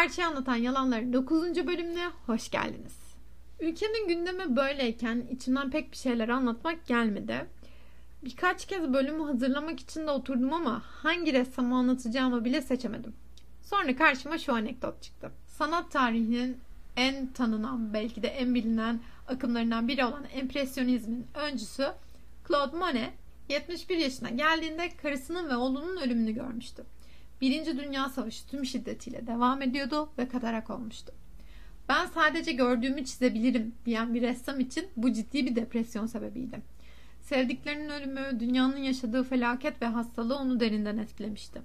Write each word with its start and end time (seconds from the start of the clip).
Gerçeği 0.00 0.26
anlatan 0.26 0.56
yalanların 0.56 1.12
9. 1.12 1.66
bölümüne 1.66 2.06
hoş 2.26 2.50
geldiniz. 2.50 2.96
Ülkenin 3.60 4.08
gündemi 4.08 4.56
böyleyken 4.56 5.26
içimden 5.30 5.70
pek 5.70 5.92
bir 5.92 5.96
şeyler 5.96 6.28
anlatmak 6.28 6.86
gelmedi. 6.86 7.46
Birkaç 8.24 8.66
kez 8.66 8.92
bölümü 8.92 9.24
hazırlamak 9.24 9.80
için 9.80 10.06
de 10.06 10.10
oturdum 10.10 10.52
ama 10.52 10.82
hangi 10.84 11.32
ressamı 11.32 11.76
anlatacağımı 11.76 12.44
bile 12.44 12.62
seçemedim. 12.62 13.14
Sonra 13.62 13.96
karşıma 13.96 14.38
şu 14.38 14.54
anekdot 14.54 15.02
çıktı. 15.02 15.30
Sanat 15.46 15.90
tarihinin 15.90 16.60
en 16.96 17.26
tanınan, 17.26 17.94
belki 17.94 18.22
de 18.22 18.28
en 18.28 18.54
bilinen 18.54 19.00
akımlarından 19.28 19.88
biri 19.88 20.04
olan 20.04 20.24
empresyonizmin 20.34 21.26
öncüsü 21.34 21.86
Claude 22.48 22.76
Monet 22.76 23.12
71 23.48 23.96
yaşına 23.96 24.30
geldiğinde 24.30 24.96
karısının 25.02 25.48
ve 25.48 25.56
oğlunun 25.56 25.96
ölümünü 25.96 26.32
görmüştü. 26.32 26.84
Birinci 27.40 27.78
Dünya 27.78 28.08
Savaşı 28.08 28.46
tüm 28.46 28.64
şiddetiyle 28.64 29.26
devam 29.26 29.62
ediyordu 29.62 30.08
ve 30.18 30.28
katarak 30.28 30.70
olmuştu. 30.70 31.12
Ben 31.88 32.06
sadece 32.06 32.52
gördüğümü 32.52 33.04
çizebilirim 33.04 33.74
diyen 33.84 34.14
bir 34.14 34.22
ressam 34.22 34.60
için 34.60 34.88
bu 34.96 35.12
ciddi 35.12 35.46
bir 35.46 35.56
depresyon 35.56 36.06
sebebiydi. 36.06 36.60
Sevdiklerinin 37.20 37.88
ölümü, 37.88 38.40
dünyanın 38.40 38.76
yaşadığı 38.76 39.22
felaket 39.24 39.82
ve 39.82 39.86
hastalığı 39.86 40.36
onu 40.36 40.60
derinden 40.60 40.98
etkilemişti. 40.98 41.62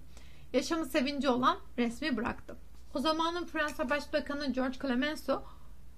Yaşamı 0.53 0.85
sevinci 0.85 1.29
olan 1.29 1.57
resmi 1.77 2.17
bıraktı. 2.17 2.55
O 2.93 2.99
zamanın 2.99 3.45
Fransa 3.45 3.90
Başbakanı 3.90 4.53
George 4.53 4.77
Clemenceau, 4.81 5.43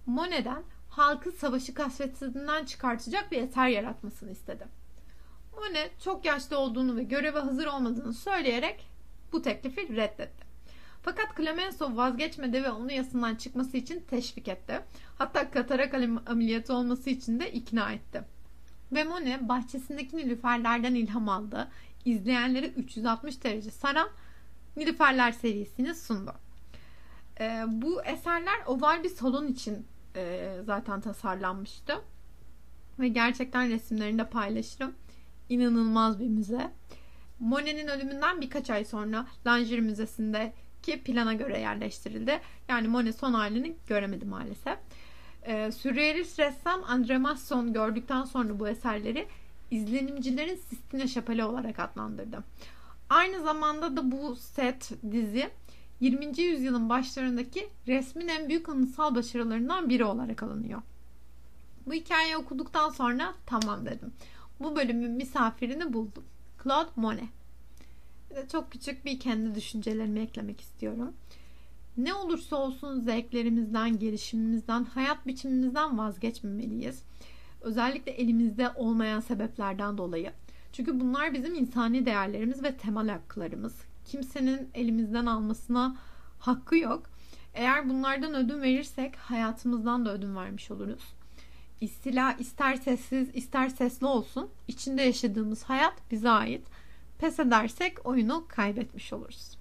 Monet'den 0.05 0.63
halkı 0.89 1.31
savaşı 1.31 1.73
kasvetinden 1.73 2.65
çıkartacak 2.65 3.31
bir 3.31 3.41
eser 3.41 3.67
yaratmasını 3.67 4.31
istedi. 4.31 4.67
Monet 5.55 6.01
çok 6.01 6.25
yaşlı 6.25 6.57
olduğunu 6.57 6.95
ve 6.95 7.03
göreve 7.03 7.39
hazır 7.39 7.65
olmadığını 7.65 8.13
söyleyerek 8.13 8.92
bu 9.33 9.41
teklifi 9.41 9.95
reddetti. 9.95 10.43
Fakat 11.01 11.37
Clemenceau 11.37 11.97
vazgeçmedi 11.97 12.63
ve 12.63 12.71
onu 12.71 12.91
yasından 12.91 13.35
çıkması 13.35 13.77
için 13.77 13.99
teşvik 13.99 14.47
etti. 14.47 14.79
Hatta 15.17 15.51
katarak 15.51 15.93
ameliyatı 16.25 16.73
olması 16.73 17.09
için 17.09 17.39
de 17.39 17.51
ikna 17.51 17.91
etti. 17.91 18.23
Ve 18.91 19.03
Monet 19.03 19.41
bahçesindeki 19.41 20.17
nilüferlerden 20.17 20.95
ilham 20.95 21.29
aldı. 21.29 21.67
İzleyenleri 22.05 22.67
360 22.67 23.43
derece 23.43 23.71
saran 23.71 24.09
Nilüferler 24.77 25.31
serisini 25.31 25.95
sundu. 25.95 26.33
E, 27.39 27.63
bu 27.67 28.03
eserler 28.03 28.65
oval 28.65 29.03
bir 29.03 29.09
salon 29.09 29.47
için 29.47 29.87
e, 30.15 30.53
zaten 30.65 31.01
tasarlanmıştı. 31.01 32.01
Ve 32.99 33.07
gerçekten 33.07 33.69
resimlerini 33.69 34.19
de 34.19 34.29
paylaşırım. 34.29 34.95
İnanılmaz 35.49 36.19
bir 36.19 36.27
müze. 36.27 36.71
Monet'in 37.39 37.87
ölümünden 37.87 38.41
birkaç 38.41 38.69
ay 38.69 38.85
sonra 38.85 39.27
Langerie 39.47 39.81
Müzesi'ndeki 39.81 41.03
plana 41.03 41.33
göre 41.33 41.59
yerleştirildi. 41.59 42.41
Yani 42.69 42.87
Monet 42.87 43.15
son 43.15 43.33
halini 43.33 43.75
göremedi 43.87 44.25
maalesef. 44.25 44.77
Ee, 45.43 45.71
sürrealist 45.71 46.39
ressam 46.39 46.83
Andre 46.87 47.17
Masson 47.17 47.73
gördükten 47.73 48.23
sonra 48.23 48.59
bu 48.59 48.67
eserleri 48.67 49.27
izlenimcilerin 49.71 50.55
Sistine 50.55 51.07
Şapeli 51.07 51.43
olarak 51.43 51.79
adlandırdı. 51.79 52.43
Aynı 53.09 53.41
zamanda 53.43 53.97
da 53.97 54.11
bu 54.11 54.35
set 54.35 54.91
dizi 55.11 55.49
20. 55.99 56.41
yüzyılın 56.41 56.89
başlarındaki 56.89 57.69
resmin 57.87 58.27
en 58.27 58.49
büyük 58.49 58.69
anıtsal 58.69 59.15
başarılarından 59.15 59.89
biri 59.89 60.05
olarak 60.05 60.43
alınıyor. 60.43 60.81
Bu 61.85 61.93
hikayeyi 61.93 62.37
okuduktan 62.37 62.89
sonra 62.89 63.33
tamam 63.45 63.85
dedim. 63.85 64.13
Bu 64.59 64.75
bölümün 64.75 65.11
misafirini 65.11 65.93
buldum. 65.93 66.23
Claude 66.63 66.89
Monet. 66.95 67.29
Çok 68.51 68.71
küçük 68.71 69.05
bir 69.05 69.19
kendi 69.19 69.55
düşüncelerimi 69.55 70.19
eklemek 70.19 70.61
istiyorum. 70.61 71.13
Ne 71.97 72.13
olursa 72.13 72.55
olsun 72.55 72.99
zevklerimizden, 72.99 73.99
gelişimimizden, 73.99 74.83
hayat 74.83 75.27
biçimimizden 75.27 75.97
vazgeçmemeliyiz. 75.97 77.03
Özellikle 77.61 78.11
elimizde 78.11 78.69
olmayan 78.75 79.19
sebeplerden 79.19 79.97
dolayı. 79.97 80.31
Çünkü 80.73 80.99
bunlar 80.99 81.33
bizim 81.33 81.55
insani 81.55 82.05
değerlerimiz 82.05 82.63
ve 82.63 82.77
temel 82.77 83.09
haklarımız. 83.09 83.75
Kimsenin 84.05 84.69
elimizden 84.73 85.25
almasına 85.25 85.95
hakkı 86.39 86.77
yok. 86.77 87.09
Eğer 87.53 87.89
bunlardan 87.89 88.35
ödün 88.35 88.61
verirsek 88.61 89.15
hayatımızdan 89.15 90.05
da 90.05 90.13
ödün 90.13 90.35
vermiş 90.35 90.71
oluruz. 90.71 91.13
İstila 91.83 92.33
ister 92.33 92.75
sessiz 92.75 93.29
ister 93.33 93.69
sesli 93.69 94.05
olsun 94.05 94.49
içinde 94.67 95.01
yaşadığımız 95.01 95.63
hayat 95.63 95.93
bize 96.11 96.29
ait. 96.29 96.67
Pes 97.19 97.39
edersek 97.39 98.05
oyunu 98.05 98.45
kaybetmiş 98.47 99.13
oluruz. 99.13 99.57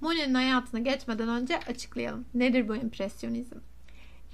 Monet'in 0.00 0.34
hayatına 0.34 0.80
geçmeden 0.80 1.28
önce 1.28 1.60
açıklayalım. 1.60 2.24
Nedir 2.34 2.68
bu 2.68 2.76
empresyonizm? 2.76 3.56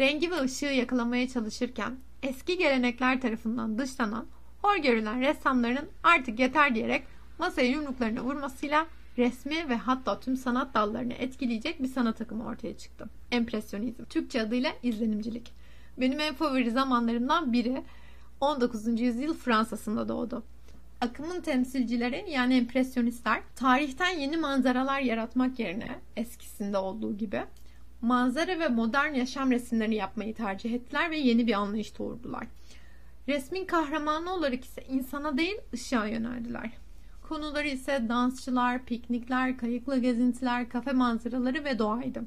Rengi 0.00 0.30
ve 0.30 0.40
ışığı 0.40 0.66
yakalamaya 0.66 1.28
çalışırken 1.28 1.96
eski 2.22 2.58
gelenekler 2.58 3.20
tarafından 3.20 3.78
dışlanan, 3.78 4.26
hor 4.62 4.76
görülen 4.76 5.20
ressamların 5.20 5.88
artık 6.02 6.38
yeter 6.38 6.74
diyerek 6.74 7.02
masaya 7.38 7.68
yumruklarına 7.68 8.24
vurmasıyla 8.24 8.86
resmi 9.18 9.68
ve 9.68 9.76
hatta 9.76 10.20
tüm 10.20 10.36
sanat 10.36 10.74
dallarını 10.74 11.12
etkileyecek 11.12 11.82
bir 11.82 11.88
sanat 11.88 12.20
akımı 12.20 12.46
ortaya 12.46 12.76
çıktı. 12.76 13.08
Empresyonizm. 13.30 14.04
Türkçe 14.04 14.42
adıyla 14.42 14.72
izlenimcilik. 14.82 15.63
Benim 15.98 16.20
en 16.20 16.34
favori 16.34 16.70
zamanlarımdan 16.70 17.52
biri 17.52 17.82
19. 18.40 19.00
yüzyıl 19.00 19.34
Fransa'sında 19.34 20.08
doğdu. 20.08 20.42
Akımın 21.00 21.40
temsilcileri 21.40 22.24
yani 22.30 22.56
empresyonistler 22.56 23.42
tarihten 23.56 24.18
yeni 24.18 24.36
manzaralar 24.36 25.00
yaratmak 25.00 25.58
yerine 25.58 25.98
eskisinde 26.16 26.78
olduğu 26.78 27.16
gibi 27.16 27.42
manzara 28.02 28.58
ve 28.58 28.68
modern 28.68 29.14
yaşam 29.14 29.50
resimlerini 29.50 29.94
yapmayı 29.94 30.34
tercih 30.34 30.74
ettiler 30.74 31.10
ve 31.10 31.18
yeni 31.18 31.46
bir 31.46 31.52
anlayış 31.52 31.98
doğurdular. 31.98 32.46
Resmin 33.28 33.64
kahramanı 33.64 34.32
olarak 34.34 34.64
ise 34.64 34.84
insana 34.88 35.38
değil 35.38 35.56
ışığa 35.74 36.06
yöneldiler. 36.06 36.70
Konuları 37.28 37.68
ise 37.68 38.04
dansçılar, 38.08 38.84
piknikler, 38.84 39.58
kayıkla 39.58 39.96
gezintiler, 39.98 40.68
kafe 40.68 40.92
manzaraları 40.92 41.64
ve 41.64 41.78
doğaydı. 41.78 42.22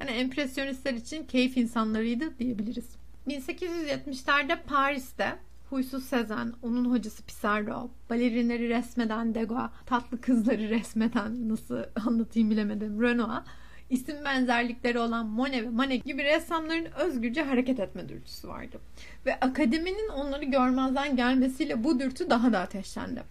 Yani 0.00 0.10
empresyonistler 0.10 0.94
için 0.94 1.24
keyif 1.24 1.56
insanlarıydı 1.56 2.38
diyebiliriz. 2.38 3.01
1870'lerde 3.28 4.62
Paris'te 4.66 5.38
Huysuz 5.70 6.04
Sezen, 6.04 6.52
onun 6.62 6.90
hocası 6.90 7.22
Pissarro, 7.22 7.90
balerinleri 8.10 8.68
resmeden 8.68 9.34
Degas, 9.34 9.70
tatlı 9.86 10.20
kızları 10.20 10.70
resmeden 10.70 11.48
nasıl 11.48 11.78
anlatayım 12.06 12.50
bilemedim 12.50 13.02
Renoir, 13.02 13.42
isim 13.90 14.24
benzerlikleri 14.24 14.98
olan 14.98 15.26
Monet 15.26 15.62
ve 15.62 15.68
Manet 15.68 16.04
gibi 16.04 16.24
ressamların 16.24 16.92
özgürce 16.92 17.42
hareket 17.42 17.80
etme 17.80 18.08
dürtüsü 18.08 18.48
vardı. 18.48 18.80
Ve 19.26 19.40
akademinin 19.40 20.08
onları 20.08 20.44
görmezden 20.44 21.16
gelmesiyle 21.16 21.84
bu 21.84 22.00
dürtü 22.00 22.30
daha 22.30 22.52
da 22.52 22.58
ateşlendi. 22.58 23.22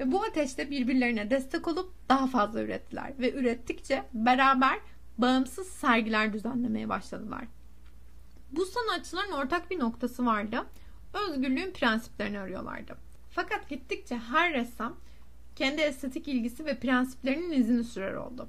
Ve 0.00 0.12
bu 0.12 0.22
ateşte 0.22 0.70
birbirlerine 0.70 1.30
destek 1.30 1.68
olup 1.68 1.92
daha 2.08 2.26
fazla 2.26 2.62
ürettiler. 2.62 3.12
Ve 3.18 3.32
ürettikçe 3.32 4.02
beraber 4.14 4.78
bağımsız 5.18 5.66
sergiler 5.66 6.32
düzenlemeye 6.32 6.88
başladılar. 6.88 7.44
Bu 8.52 8.66
sanatçıların 8.66 9.32
ortak 9.32 9.70
bir 9.70 9.78
noktası 9.78 10.26
vardı. 10.26 10.66
Özgürlüğün 11.14 11.70
prensiplerini 11.70 12.38
arıyorlardı. 12.38 12.96
Fakat 13.30 13.68
gittikçe 13.68 14.18
her 14.18 14.52
ressam 14.52 14.96
kendi 15.56 15.82
estetik 15.82 16.28
ilgisi 16.28 16.66
ve 16.66 16.78
prensiplerinin 16.78 17.52
izini 17.52 17.84
sürer 17.84 18.14
oldu. 18.14 18.48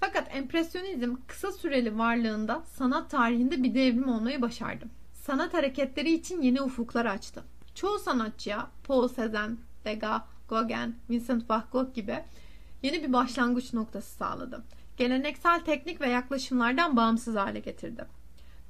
Fakat 0.00 0.36
empresyonizm 0.36 1.16
kısa 1.26 1.52
süreli 1.52 1.98
varlığında 1.98 2.62
sanat 2.66 3.10
tarihinde 3.10 3.62
bir 3.62 3.74
devrim 3.74 4.08
olmayı 4.08 4.42
başardı. 4.42 4.84
Sanat 5.14 5.54
hareketleri 5.54 6.12
için 6.12 6.42
yeni 6.42 6.62
ufuklar 6.62 7.06
açtı. 7.06 7.42
Çoğu 7.74 7.98
sanatçıya 7.98 8.70
Paul 8.86 9.08
Cézanne, 9.08 9.56
Degas, 9.84 10.22
Gauguin, 10.48 10.96
Vincent 11.10 11.50
van 11.50 11.64
Gogh 11.72 11.94
gibi 11.94 12.18
yeni 12.82 13.02
bir 13.02 13.12
başlangıç 13.12 13.72
noktası 13.72 14.16
sağladı. 14.16 14.64
Geleneksel 14.96 15.60
teknik 15.60 16.00
ve 16.00 16.08
yaklaşımlardan 16.08 16.96
bağımsız 16.96 17.36
hale 17.36 17.60
getirdi. 17.60 18.04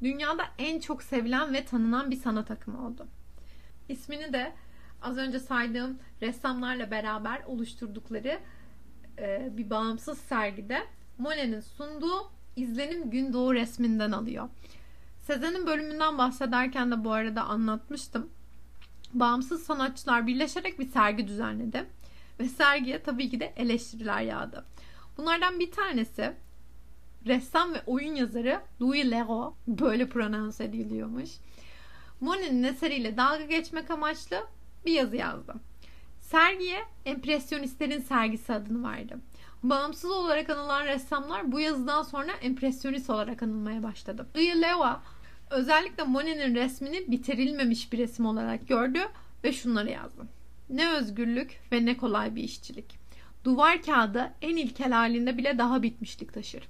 Dünyada 0.02 0.44
en 0.58 0.80
çok 0.80 1.02
sevilen 1.02 1.54
ve 1.54 1.64
tanınan 1.64 2.10
bir 2.10 2.16
sanat 2.16 2.50
akımı 2.50 2.86
oldu. 2.86 3.06
İsmini 3.88 4.32
de 4.32 4.52
az 5.02 5.16
önce 5.16 5.38
saydığım 5.38 5.98
ressamlarla 6.20 6.90
beraber 6.90 7.42
oluşturdukları 7.46 8.40
e, 9.18 9.48
bir 9.52 9.70
bağımsız 9.70 10.18
sergide 10.18 10.82
Monet'in 11.18 11.60
sunduğu 11.60 12.30
izlenim 12.56 13.10
gün 13.10 13.32
doğu 13.32 13.54
resminden 13.54 14.12
alıyor. 14.12 14.48
Sezen'in 15.18 15.66
bölümünden 15.66 16.18
bahsederken 16.18 16.90
de 16.90 17.04
bu 17.04 17.12
arada 17.12 17.42
anlatmıştım. 17.42 18.30
Bağımsız 19.14 19.62
sanatçılar 19.62 20.26
birleşerek 20.26 20.78
bir 20.78 20.88
sergi 20.88 21.28
düzenledi. 21.28 21.86
Ve 22.40 22.48
sergiye 22.48 23.02
tabii 23.02 23.30
ki 23.30 23.40
de 23.40 23.52
eleştiriler 23.56 24.20
yağdı. 24.20 24.64
Bunlardan 25.16 25.60
bir 25.60 25.70
tanesi 25.70 26.32
ressam 27.26 27.74
ve 27.74 27.82
oyun 27.86 28.14
yazarı 28.14 28.60
Louis 28.80 29.10
Leroux 29.10 29.54
böyle 29.66 30.08
prononse 30.08 30.64
ediliyormuş. 30.64 31.30
Monet'in 32.20 32.62
eseriyle 32.62 33.16
dalga 33.16 33.44
geçmek 33.44 33.90
amaçlı 33.90 34.36
bir 34.86 34.92
yazı 34.92 35.16
yazdı. 35.16 35.54
Sergiye 36.20 36.78
Empresyonistlerin 37.04 38.00
Sergisi 38.00 38.52
adını 38.52 38.90
verdi. 38.90 39.16
Bağımsız 39.62 40.10
olarak 40.10 40.50
anılan 40.50 40.86
ressamlar 40.86 41.52
bu 41.52 41.60
yazıdan 41.60 42.02
sonra 42.02 42.32
empresyonist 42.32 43.10
olarak 43.10 43.42
anılmaya 43.42 43.82
başladı. 43.82 44.26
Louis 44.36 44.56
Leva 44.56 45.02
özellikle 45.50 46.02
Monet'in 46.02 46.54
resmini 46.54 47.10
bitirilmemiş 47.10 47.92
bir 47.92 47.98
resim 47.98 48.26
olarak 48.26 48.68
gördü 48.68 48.98
ve 49.44 49.52
şunları 49.52 49.90
yazdı. 49.90 50.22
Ne 50.70 50.90
özgürlük 50.90 51.60
ve 51.72 51.84
ne 51.84 51.96
kolay 51.96 52.34
bir 52.34 52.42
işçilik. 52.42 52.98
Duvar 53.44 53.82
kağıdı 53.82 54.32
en 54.42 54.56
ilkel 54.56 54.92
halinde 54.92 55.38
bile 55.38 55.58
daha 55.58 55.82
bitmişlik 55.82 56.34
taşır. 56.34 56.68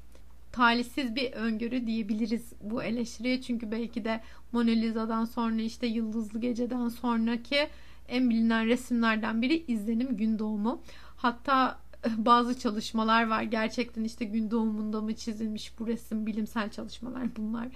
Talihsiz 0.52 1.14
bir 1.14 1.32
öngörü 1.32 1.86
diyebiliriz 1.86 2.52
bu 2.60 2.82
eleştiriye 2.82 3.42
çünkü 3.42 3.70
belki 3.70 4.04
de 4.04 4.20
Mona 4.52 4.70
Lisa'dan 4.70 5.24
sonra 5.24 5.62
işte 5.62 5.86
Yıldızlı 5.86 6.40
Gece'den 6.40 6.88
sonraki 6.88 7.68
en 8.08 8.30
bilinen 8.30 8.66
resimlerden 8.66 9.42
biri 9.42 9.64
izlenim 9.68 10.16
gün 10.16 10.38
doğumu. 10.38 10.82
Hatta 11.16 11.78
bazı 12.16 12.58
çalışmalar 12.58 13.26
var. 13.26 13.42
Gerçekten 13.42 14.04
işte 14.04 14.24
gün 14.24 14.50
doğumunda 14.50 15.00
mı 15.00 15.14
çizilmiş 15.14 15.78
bu 15.78 15.86
resim 15.86 16.26
bilimsel 16.26 16.70
çalışmalar 16.70 17.36
bunlar. 17.36 17.68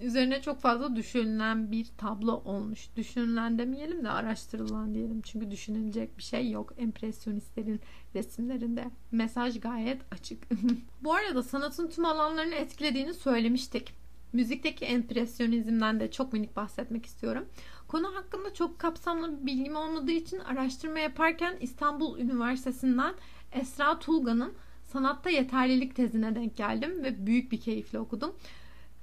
Üzerine 0.00 0.42
çok 0.42 0.60
fazla 0.60 0.96
düşünülen 0.96 1.72
bir 1.72 1.86
tablo 1.98 2.32
olmuş. 2.44 2.88
Düşünülen 2.96 3.58
demeyelim 3.58 4.04
de 4.04 4.10
araştırılan 4.10 4.94
diyelim. 4.94 5.20
Çünkü 5.22 5.50
düşünülecek 5.50 6.18
bir 6.18 6.22
şey 6.22 6.50
yok. 6.50 6.72
Empresyonistlerin 6.78 7.80
resimlerinde. 8.14 8.84
Mesaj 9.12 9.60
gayet 9.60 10.02
açık. 10.10 10.42
bu 11.02 11.14
arada 11.14 11.42
sanatın 11.42 11.88
tüm 11.88 12.04
alanlarını 12.04 12.54
etkilediğini 12.54 13.14
söylemiştik. 13.14 13.94
Müzikteki 14.32 14.84
empresyonizmden 14.84 16.00
de 16.00 16.10
çok 16.10 16.32
minik 16.32 16.56
bahsetmek 16.56 17.06
istiyorum. 17.06 17.48
Konu 17.88 18.14
hakkında 18.14 18.54
çok 18.54 18.78
kapsamlı 18.78 19.40
bir 19.40 19.46
bilgim 19.46 19.76
olmadığı 19.76 20.12
için 20.12 20.38
araştırma 20.38 20.98
yaparken 20.98 21.56
İstanbul 21.60 22.18
Üniversitesi'nden 22.18 23.14
Esra 23.52 23.98
Tulga'nın 23.98 24.52
sanatta 24.84 25.30
yeterlilik 25.30 25.96
tezine 25.96 26.34
denk 26.34 26.56
geldim 26.56 27.04
ve 27.04 27.26
büyük 27.26 27.52
bir 27.52 27.60
keyifle 27.60 27.98
okudum. 27.98 28.34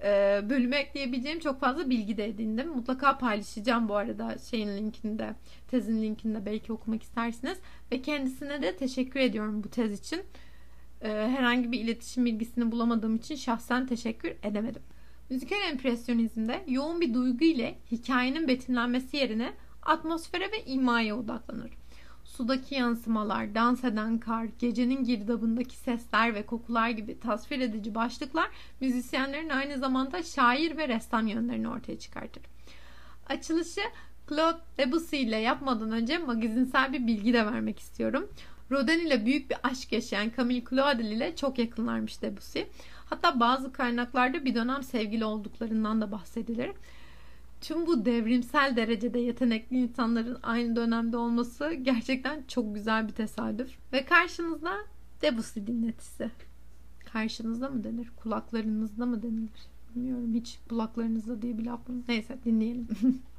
Ee, 0.03 0.41
bölüme 0.49 0.77
ekleyebileceğim 0.77 1.39
çok 1.39 1.59
fazla 1.59 1.89
bilgi 1.89 2.17
de 2.17 2.25
edindim. 2.25 2.69
Mutlaka 2.69 3.17
paylaşacağım 3.17 3.89
bu 3.89 3.95
arada 3.95 4.37
şeyin 4.37 4.67
linkinde, 4.67 5.35
tezin 5.67 6.01
linkinde 6.01 6.45
belki 6.45 6.73
okumak 6.73 7.03
istersiniz. 7.03 7.57
Ve 7.91 8.01
kendisine 8.01 8.61
de 8.61 8.75
teşekkür 8.75 9.19
ediyorum 9.19 9.63
bu 9.63 9.69
tez 9.69 9.99
için. 9.99 10.21
Ee, 11.01 11.07
herhangi 11.07 11.71
bir 11.71 11.79
iletişim 11.79 12.25
bilgisini 12.25 12.71
bulamadığım 12.71 13.15
için 13.15 13.35
şahsen 13.35 13.87
teşekkür 13.87 14.33
edemedim. 14.43 14.81
Müzikal 15.29 15.61
empresyonizmde 15.71 16.63
yoğun 16.67 17.01
bir 17.01 17.13
duygu 17.13 17.45
ile 17.45 17.79
hikayenin 17.91 18.47
betimlenmesi 18.47 19.17
yerine 19.17 19.53
atmosfere 19.81 20.51
ve 20.51 20.65
imaya 20.65 21.17
odaklanır. 21.17 21.71
Sudaki 22.37 22.75
yansımalar, 22.75 23.55
dans 23.55 23.83
eden 23.83 24.17
kar, 24.17 24.47
gecenin 24.59 25.03
girdabındaki 25.03 25.75
sesler 25.77 26.33
ve 26.33 26.45
kokular 26.45 26.89
gibi 26.89 27.19
tasvir 27.19 27.59
edici 27.59 27.95
başlıklar 27.95 28.49
müzisyenlerin 28.81 29.49
aynı 29.49 29.77
zamanda 29.77 30.23
şair 30.23 30.77
ve 30.77 30.87
ressam 30.87 31.27
yönlerini 31.27 31.69
ortaya 31.69 31.99
çıkartır. 31.99 32.43
Açılışı 33.29 33.81
Claude 34.29 34.59
Debussy 34.77 35.17
ile 35.21 35.37
yapmadan 35.37 35.91
önce 35.91 36.17
magazinsel 36.17 36.93
bir 36.93 37.07
bilgi 37.07 37.33
de 37.33 37.45
vermek 37.45 37.79
istiyorum. 37.79 38.29
Rodin 38.71 39.05
ile 39.05 39.25
büyük 39.25 39.49
bir 39.49 39.57
aşk 39.63 39.91
yaşayan 39.91 40.31
Camille 40.37 40.63
Claudel 40.69 41.11
ile 41.11 41.35
çok 41.35 41.59
yakınlarmış 41.59 42.21
Debussy. 42.21 42.61
Hatta 43.09 43.39
bazı 43.39 43.71
kaynaklarda 43.71 44.45
bir 44.45 44.55
dönem 44.55 44.83
sevgili 44.83 45.25
olduklarından 45.25 46.01
da 46.01 46.11
bahsedilir. 46.11 46.71
Tüm 47.61 47.87
bu 47.87 48.05
devrimsel 48.05 48.75
derecede 48.75 49.19
yetenekli 49.19 49.77
insanların 49.77 50.37
aynı 50.43 50.75
dönemde 50.75 51.17
olması 51.17 51.73
gerçekten 51.73 52.43
çok 52.47 52.75
güzel 52.75 53.07
bir 53.07 53.13
tesadüf. 53.13 53.69
Ve 53.93 54.05
karşınızda 54.05 54.77
Debussy 55.21 55.59
dinletisi. 55.59 56.31
Karşınızda 57.13 57.69
mı 57.69 57.83
denir? 57.83 58.11
Kulaklarınızda 58.15 59.05
mı 59.05 59.23
denilir? 59.23 59.67
Bilmiyorum 59.95 60.33
hiç 60.33 60.59
kulaklarınızda 60.69 61.41
diye 61.41 61.57
bir 61.57 61.65
laf 61.65 61.89
mı? 61.89 62.03
Neyse 62.07 62.37
dinleyelim. 62.45 62.87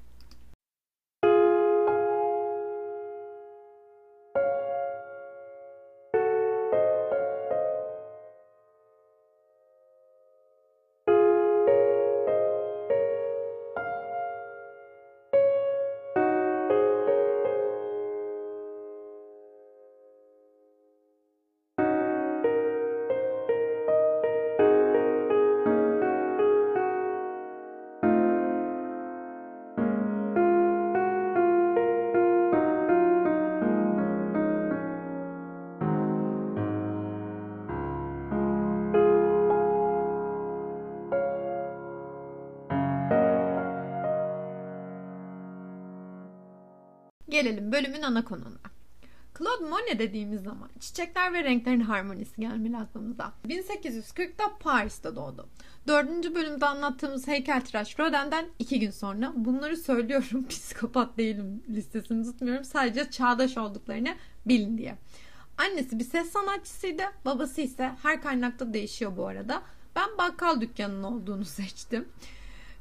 Gelelim 47.29 47.73
bölümün 47.73 48.03
ana 48.03 48.25
konuna. 48.25 48.59
Claude 49.39 49.65
Monet 49.65 49.99
dediğimiz 49.99 50.43
zaman 50.43 50.71
çiçekler 50.81 51.33
ve 51.33 51.45
renklerin 51.45 51.81
harmonisi 51.81 52.41
gelmeli 52.41 52.77
aklımıza. 52.77 53.33
1840'da 53.49 54.59
Paris'te 54.61 55.17
doğdu. 55.17 55.49
Dördüncü 55.89 56.35
bölümde 56.35 56.67
anlattığımız 56.67 57.27
heykeltıraş 57.27 57.99
Rodin'den 57.99 58.47
iki 58.59 58.81
gün 58.81 58.91
sonra 58.91 59.33
bunları 59.37 59.77
söylüyorum 59.77 60.47
psikopat 60.49 61.19
değilim 61.19 61.63
listesini 61.69 62.25
tutmuyorum 62.25 62.65
sadece 62.65 63.11
çağdaş 63.11 63.59
olduklarını 63.59 64.15
bilin 64.47 64.79
diye. 64.79 64.99
Annesi 65.59 65.99
bir 65.99 66.05
ses 66.05 66.31
sanatçısıydı 66.31 67.03
babası 67.25 67.61
ise 67.61 67.93
her 68.03 68.23
kaynakta 68.23 68.73
değişiyor 68.73 69.17
bu 69.17 69.27
arada. 69.27 69.63
Ben 69.97 70.19
bakkal 70.19 70.61
dükkanının 70.61 71.03
olduğunu 71.03 71.45
seçtim 71.59 72.09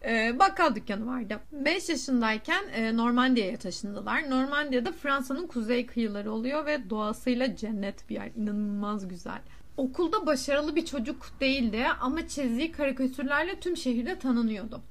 e, 0.05 0.39
bakkal 0.39 0.75
dükkanı 0.75 1.07
vardı. 1.07 1.39
5 1.51 1.89
yaşındayken 1.89 2.67
e, 2.73 2.97
Normandiya'ya 2.97 3.57
taşındılar. 3.57 4.29
Normandiya'da 4.29 4.91
Fransa'nın 4.91 5.47
kuzey 5.47 5.85
kıyıları 5.85 6.31
oluyor 6.31 6.65
ve 6.65 6.89
doğasıyla 6.89 7.55
cennet 7.55 8.09
bir 8.09 8.15
yer. 8.15 8.31
İnanılmaz 8.35 9.07
güzel. 9.07 9.41
Okulda 9.77 10.25
başarılı 10.25 10.75
bir 10.75 10.85
çocuk 10.85 11.27
değildi 11.41 11.85
ama 12.01 12.27
çizdiği 12.27 12.71
karikatürlerle 12.71 13.59
tüm 13.59 13.77
şehirde 13.77 14.19
tanınıyordu. 14.19 14.81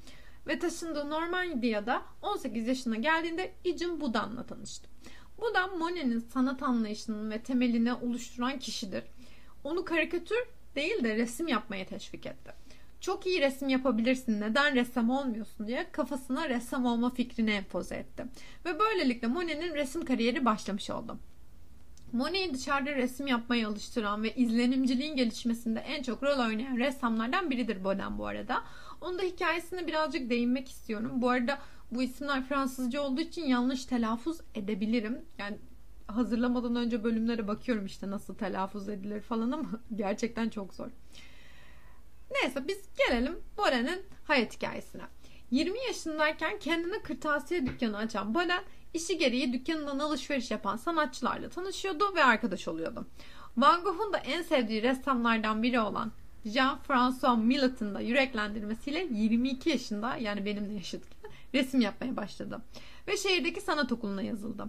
Ve 0.47 0.59
taşındığı 0.59 1.11
Normandiya'da 1.11 2.03
18 2.23 2.69
yaşına 2.69 2.97
geldiğinde 2.97 3.53
Icin 3.65 4.01
Budan'la 4.01 4.47
tanıştı. 4.47 4.89
Budan 5.41 5.79
Monet'in 5.79 6.19
sanat 6.19 6.63
anlayışının 6.63 7.31
ve 7.31 7.39
temelini 7.39 7.95
oluşturan 7.95 8.59
kişidir. 8.59 9.05
Onu 9.65 9.85
karikatür 9.85 10.39
değil 10.77 11.05
de 11.05 11.17
resim 11.17 11.49
yapmaya 11.49 11.87
teşvik 11.87 12.27
etti 12.27 12.66
çok 13.01 13.27
iyi 13.27 13.41
resim 13.41 13.69
yapabilirsin 13.69 14.41
neden 14.41 14.75
ressam 14.75 15.11
olmuyorsun 15.11 15.67
diye 15.67 15.87
kafasına 15.93 16.49
ressam 16.49 16.87
olma 16.87 17.11
fikrini 17.11 17.51
empoze 17.51 17.95
etti. 17.95 18.25
Ve 18.65 18.79
böylelikle 18.79 19.29
Monet'in 19.29 19.75
resim 19.75 20.05
kariyeri 20.05 20.45
başlamış 20.45 20.91
oldu. 20.91 21.19
Monet'i 22.13 22.55
dışarıda 22.55 22.95
resim 22.95 23.27
yapmaya 23.27 23.69
alıştıran 23.69 24.23
ve 24.23 24.35
izlenimciliğin 24.35 25.17
gelişmesinde 25.17 25.81
en 25.81 26.03
çok 26.03 26.23
rol 26.23 26.39
oynayan 26.39 26.77
ressamlardan 26.77 27.51
biridir 27.51 27.85
Boden 27.85 28.19
bu 28.19 28.27
arada. 28.27 28.63
Onun 29.01 29.19
da 29.19 29.23
hikayesine 29.23 29.87
birazcık 29.87 30.31
değinmek 30.31 30.69
istiyorum. 30.69 31.11
Bu 31.15 31.31
arada 31.31 31.59
bu 31.91 32.03
isimler 32.03 32.45
Fransızca 32.45 33.01
olduğu 33.01 33.21
için 33.21 33.45
yanlış 33.45 33.85
telaffuz 33.85 34.39
edebilirim. 34.55 35.25
Yani 35.39 35.57
hazırlamadan 36.07 36.77
önce 36.77 37.05
bölümlere 37.05 37.49
bakıyorum 37.49 37.87
işte 37.87 38.11
nasıl 38.11 38.35
telaffuz 38.35 38.89
edilir 38.89 39.21
falan 39.21 39.51
ama 39.51 39.69
gerçekten 39.97 40.49
çok 40.49 40.75
zor. 40.75 40.89
Neyse 42.31 42.69
biz 42.69 42.79
gelelim 42.99 43.39
Boren'in 43.59 44.03
hayat 44.25 44.57
hikayesine. 44.57 45.03
20 45.51 45.79
yaşındayken 45.87 46.59
kendine 46.59 47.03
kırtasiye 47.03 47.67
dükkanı 47.67 47.97
açan 47.97 48.35
Boren 48.35 48.65
işi 48.95 49.19
gereği 49.19 49.53
dükkanından 49.53 49.99
alışveriş 49.99 50.51
yapan 50.51 50.77
sanatçılarla 50.77 51.49
tanışıyordu 51.49 52.15
ve 52.15 52.25
arkadaş 52.25 52.69
oluyordu. 52.69 53.07
Van 53.57 53.85
Gogh'un 53.85 54.13
da 54.13 54.19
en 54.19 54.43
sevdiği 54.43 54.83
ressamlardan 54.83 55.63
biri 55.63 55.81
olan 55.81 56.13
Jean-François 56.47 57.43
Millet'in 57.43 57.95
da 57.95 58.01
yüreklendirmesiyle 58.01 59.07
22 59.11 59.71
yaşında 59.71 60.17
yani 60.17 60.45
benimle 60.45 60.75
yaşıtken 60.75 61.31
resim 61.55 61.81
yapmaya 61.81 62.17
başladı. 62.17 62.63
Ve 63.09 63.17
şehirdeki 63.17 63.61
sanat 63.61 63.93
okuluna 63.93 64.23
yazıldı. 64.23 64.67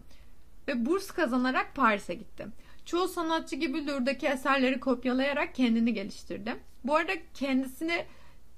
Ve 0.68 0.86
burs 0.86 1.12
kazanarak 1.12 1.76
Paris'e 1.76 2.14
gitti. 2.14 2.48
Çoğu 2.86 3.08
sanatçı 3.08 3.56
gibi 3.56 3.88
Lourdes'daki 3.88 4.28
eserleri 4.28 4.80
kopyalayarak 4.80 5.56
kendini 5.56 5.94
geliştirdi. 5.94 6.56
Bu 6.88 6.96
arada 6.96 7.12
kendisini 7.34 8.06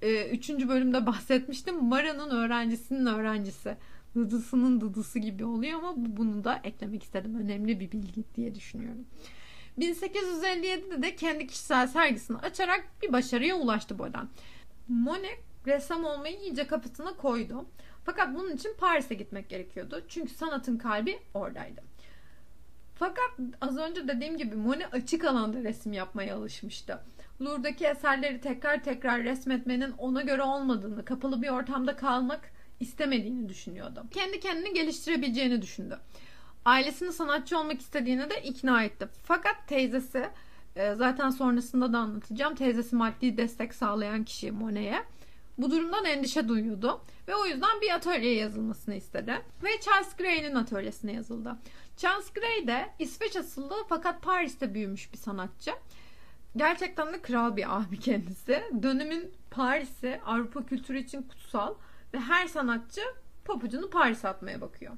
3. 0.02 0.50
E, 0.50 0.70
bölümde 0.70 1.06
bahsetmiştim. 1.06 1.86
Mara'nın 1.86 2.30
öğrencisinin 2.30 3.06
öğrencisi. 3.06 3.78
dıdısının 4.16 4.82
dıdısı 4.82 5.20
gibi 5.20 5.46
oluyor 5.46 5.80
ama 5.80 5.94
bunu 5.98 6.44
da 6.44 6.62
eklemek 6.64 7.04
istedim. 7.04 7.40
Önemli 7.40 7.80
bir 7.80 7.92
bilgi 7.92 8.24
diye 8.36 8.56
düşünüyorum. 8.56 9.06
1857'de 9.80 11.02
de 11.02 11.16
kendi 11.16 11.48
kişisel 11.48 11.88
sergisini 11.88 12.38
açarak 12.38 12.86
bir 13.02 13.14
başarıya 13.14 13.56
ulaştı 13.56 14.00
Boden. 14.00 14.28
Monet 14.88 15.40
ressam 15.68 16.06
olmayı 16.06 16.38
iyice 16.40 16.68
kafasına 16.68 17.14
koydu. 17.14 17.66
Fakat 18.06 18.36
bunun 18.36 18.56
için 18.56 18.76
Paris'e 18.80 19.16
gitmek 19.16 19.50
gerekiyordu. 19.50 20.04
Çünkü 20.08 20.34
sanatın 20.34 20.78
kalbi 20.78 21.20
oradaydı. 21.34 21.82
Fakat 22.96 23.32
az 23.62 23.78
önce 23.78 24.08
dediğim 24.08 24.38
gibi 24.38 24.56
Monet 24.56 24.94
açık 24.94 25.26
alanda 25.26 25.64
resim 25.64 25.94
yapmaya 25.94 26.36
alışmıştı. 26.36 27.00
Louvre'daki 27.42 27.86
eserleri 27.86 28.42
tekrar 28.42 28.84
tekrar 28.84 29.24
resmetmenin 29.24 29.92
ona 29.92 30.22
göre 30.22 30.42
olmadığını, 30.42 31.06
kapalı 31.06 31.42
bir 31.42 31.50
ortamda 31.50 31.96
kalmak 31.96 32.52
istemediğini 32.80 33.50
düşünüyordu. 33.50 34.04
Kendi 34.12 34.40
kendini 34.40 34.74
geliştirebileceğini 34.74 35.62
düşündü. 35.62 36.00
Ailesinin 36.66 37.12
sanatçı 37.12 37.60
olmak 37.60 37.82
istediğini 37.82 38.30
de 38.30 38.42
ikna 38.44 38.84
etti. 38.84 39.08
Fakat 39.24 39.68
teyzesi, 39.68 40.30
e, 40.76 40.96
zaten 40.96 41.30
sonrasında 41.30 41.94
da 41.94 41.98
anlatacağım, 41.98 42.56
teyzesi 42.56 42.96
maddi 42.96 43.38
destek 43.38 43.74
sağlayan 43.74 44.24
kişi 44.24 44.52
Monet'e 44.52 45.04
bu 45.58 45.72
durumdan 45.72 46.06
endişe 46.06 46.48
duyuyordu 46.48 47.02
ve 47.28 47.36
o 47.36 47.46
yüzden 47.46 47.82
bir 47.82 47.96
atölyeye 47.96 48.36
yazılmasını 48.36 48.96
istedi 48.96 49.42
ve 49.64 49.70
Charles 49.82 50.16
Gray'nin 50.16 50.56
atölyesine 50.56 51.14
yazıldı. 51.14 51.56
Charles 51.98 52.34
Gray 52.34 52.68
de 52.68 52.90
İsveç 53.00 53.36
asıllı 53.36 53.76
fakat 53.90 54.22
Paris'te 54.22 54.74
büyümüş 54.74 55.14
bir 55.14 55.18
sanatçı. 55.18 55.72
Gerçekten 56.56 57.14
de 57.14 57.22
kral 57.22 57.56
bir 57.56 57.78
abi 57.78 58.00
kendisi. 58.00 58.64
Dönemin 58.84 59.32
Paris'i 59.52 60.22
Avrupa 60.26 60.66
kültürü 60.66 61.00
için 61.00 61.22
kutsal 61.24 61.76
ve 62.14 62.20
her 62.20 62.48
sanatçı 62.48 63.02
papucunu 63.46 63.90
Paris'e 63.90 64.28
atmaya 64.28 64.62
bakıyor. 64.62 64.94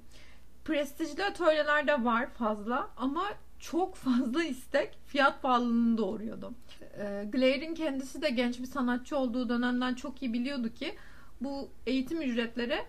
Prestijli 0.66 1.26
atölyeler 1.26 1.88
de 1.88 2.04
var 2.04 2.30
fazla 2.34 2.90
ama 2.98 3.24
çok 3.60 3.96
fazla 3.96 4.44
istek 4.44 4.98
fiyat 5.06 5.42
pahalılığını 5.42 5.98
doğuruyordu. 5.98 6.54
E, 6.82 7.26
Glaire'in 7.32 7.76
kendisi 7.76 8.22
de 8.22 8.30
genç 8.30 8.60
bir 8.60 8.66
sanatçı 8.66 9.18
olduğu 9.18 9.50
dönemden 9.50 9.94
çok 9.94 10.22
iyi 10.22 10.34
biliyordu 10.34 10.74
ki 10.74 10.96
bu 11.42 11.70
eğitim 11.86 12.22
ücretleri 12.22 12.80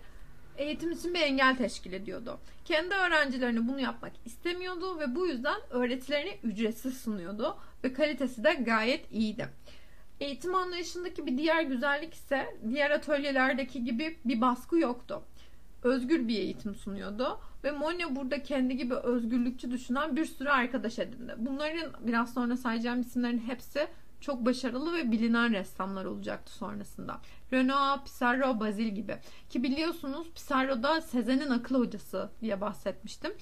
eğitim 0.57 0.91
için 0.91 1.13
bir 1.13 1.21
engel 1.21 1.57
teşkil 1.57 1.93
ediyordu. 1.93 2.39
Kendi 2.65 2.95
öğrencilerine 2.95 3.67
bunu 3.67 3.79
yapmak 3.79 4.13
istemiyordu 4.25 4.99
ve 4.99 5.15
bu 5.15 5.27
yüzden 5.27 5.61
öğretilerini 5.69 6.39
ücretsiz 6.43 7.01
sunuyordu 7.01 7.57
ve 7.83 7.93
kalitesi 7.93 8.43
de 8.43 8.53
gayet 8.53 9.11
iyiydi. 9.11 9.49
Eğitim 10.19 10.55
anlayışındaki 10.55 11.25
bir 11.25 11.37
diğer 11.37 11.61
güzellik 11.61 12.13
ise 12.13 12.57
diğer 12.69 12.91
atölyelerdeki 12.91 13.83
gibi 13.83 14.17
bir 14.25 14.41
baskı 14.41 14.77
yoktu. 14.77 15.23
Özgür 15.83 16.27
bir 16.27 16.35
eğitim 16.35 16.75
sunuyordu 16.75 17.39
ve 17.63 17.71
Monya 17.71 18.15
burada 18.15 18.43
kendi 18.43 18.77
gibi 18.77 18.95
özgürlükçü 18.95 19.71
düşünen 19.71 20.15
bir 20.15 20.25
sürü 20.25 20.49
arkadaş 20.49 20.99
edindi. 20.99 21.35
Bunların 21.37 21.93
biraz 21.99 22.33
sonra 22.33 22.57
sayacağım 22.57 23.01
isimlerin 23.01 23.39
hepsi 23.39 23.87
çok 24.21 24.45
başarılı 24.45 24.93
ve 24.93 25.11
bilinen 25.11 25.53
ressamlar 25.53 26.05
olacaktı 26.05 26.53
sonrasında. 26.53 27.21
Renoir, 27.53 28.03
Pissarro, 28.03 28.59
Bazil 28.59 28.87
gibi. 28.87 29.17
Ki 29.49 29.63
biliyorsunuz 29.63 30.31
Pissarro 30.35 30.83
da 30.83 31.01
Sezen'in 31.01 31.49
akıl 31.49 31.79
hocası 31.79 32.29
diye 32.41 32.61
bahsetmiştim. 32.61 33.33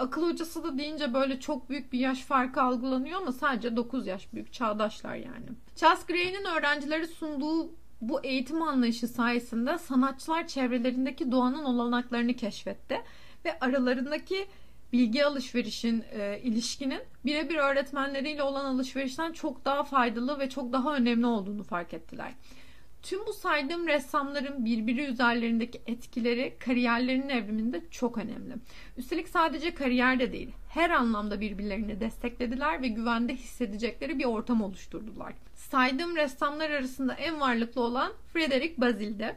Akıl 0.00 0.30
hocası 0.30 0.64
da 0.64 0.78
deyince 0.78 1.14
böyle 1.14 1.40
çok 1.40 1.70
büyük 1.70 1.92
bir 1.92 1.98
yaş 1.98 2.20
farkı 2.20 2.62
algılanıyor 2.62 3.20
ama 3.20 3.32
sadece 3.32 3.76
9 3.76 4.06
yaş 4.06 4.32
büyük 4.32 4.52
çağdaşlar 4.52 5.14
yani. 5.14 5.46
Charles 5.76 6.06
Gray'nin 6.06 6.44
öğrencileri 6.44 7.06
sunduğu 7.06 7.70
bu 8.00 8.24
eğitim 8.24 8.62
anlayışı 8.62 9.08
sayesinde 9.08 9.78
sanatçılar 9.78 10.46
çevrelerindeki 10.46 11.32
doğanın 11.32 11.64
olanaklarını 11.64 12.34
keşfetti 12.34 13.00
ve 13.44 13.58
aralarındaki 13.60 14.46
bilgi 14.92 15.24
alışverişin, 15.24 16.04
e, 16.12 16.40
ilişkinin 16.42 17.00
birebir 17.24 17.56
öğretmenleriyle 17.56 18.42
olan 18.42 18.64
alışverişten 18.64 19.32
çok 19.32 19.64
daha 19.64 19.84
faydalı 19.84 20.38
ve 20.38 20.48
çok 20.48 20.72
daha 20.72 20.96
önemli 20.96 21.26
olduğunu 21.26 21.62
fark 21.62 21.94
ettiler. 21.94 22.32
Tüm 23.02 23.26
bu 23.26 23.32
saydığım 23.32 23.86
ressamların 23.86 24.64
birbiri 24.64 25.04
üzerlerindeki 25.04 25.82
etkileri 25.86 26.56
kariyerlerinin 26.58 27.28
evriminde 27.28 27.82
çok 27.90 28.18
önemli. 28.18 28.54
Üstelik 28.96 29.28
sadece 29.28 29.74
kariyerde 29.74 30.32
değil, 30.32 30.50
her 30.68 30.90
anlamda 30.90 31.40
birbirlerini 31.40 32.00
desteklediler 32.00 32.82
ve 32.82 32.88
güvende 32.88 33.34
hissedecekleri 33.34 34.18
bir 34.18 34.24
ortam 34.24 34.62
oluşturdular. 34.62 35.32
Saydığım 35.54 36.16
ressamlar 36.16 36.70
arasında 36.70 37.14
en 37.14 37.40
varlıklı 37.40 37.80
olan 37.80 38.12
Frederic 38.32 38.74
Bazil'de. 38.78 39.36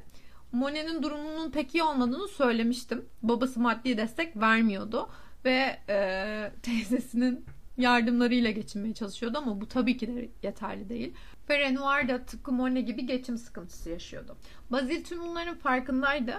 Monet'in 0.52 1.04
durumunun 1.04 1.52
pek 1.52 1.76
iyi 1.76 1.84
olmadığını 1.84 2.28
söylemiştim. 2.28 3.06
Babası 3.24 3.60
maddi 3.60 3.98
destek 3.98 4.38
vermiyordu 4.38 5.10
ve 5.46 5.78
e, 5.90 6.52
teyzesinin 6.62 7.46
yardımlarıyla 7.78 8.52
geçinmeye 8.52 8.94
çalışıyordu 8.94 9.38
ama 9.38 9.62
bu 9.62 9.68
tabii 9.68 9.98
ki 9.98 10.08
de 10.08 10.30
yeterli 10.44 10.90
değil. 10.90 11.14
Ve 11.50 11.60
Renoir 11.60 12.08
da 12.08 12.26
tıpkı 12.26 12.52
Monet 12.52 12.88
gibi 12.88 13.06
geçim 13.06 13.38
sıkıntısı 13.38 13.90
yaşıyordu. 13.90 14.38
Bazil 14.72 15.04
tüm 15.04 15.20
bunların 15.20 15.56
farkındaydı. 15.56 16.36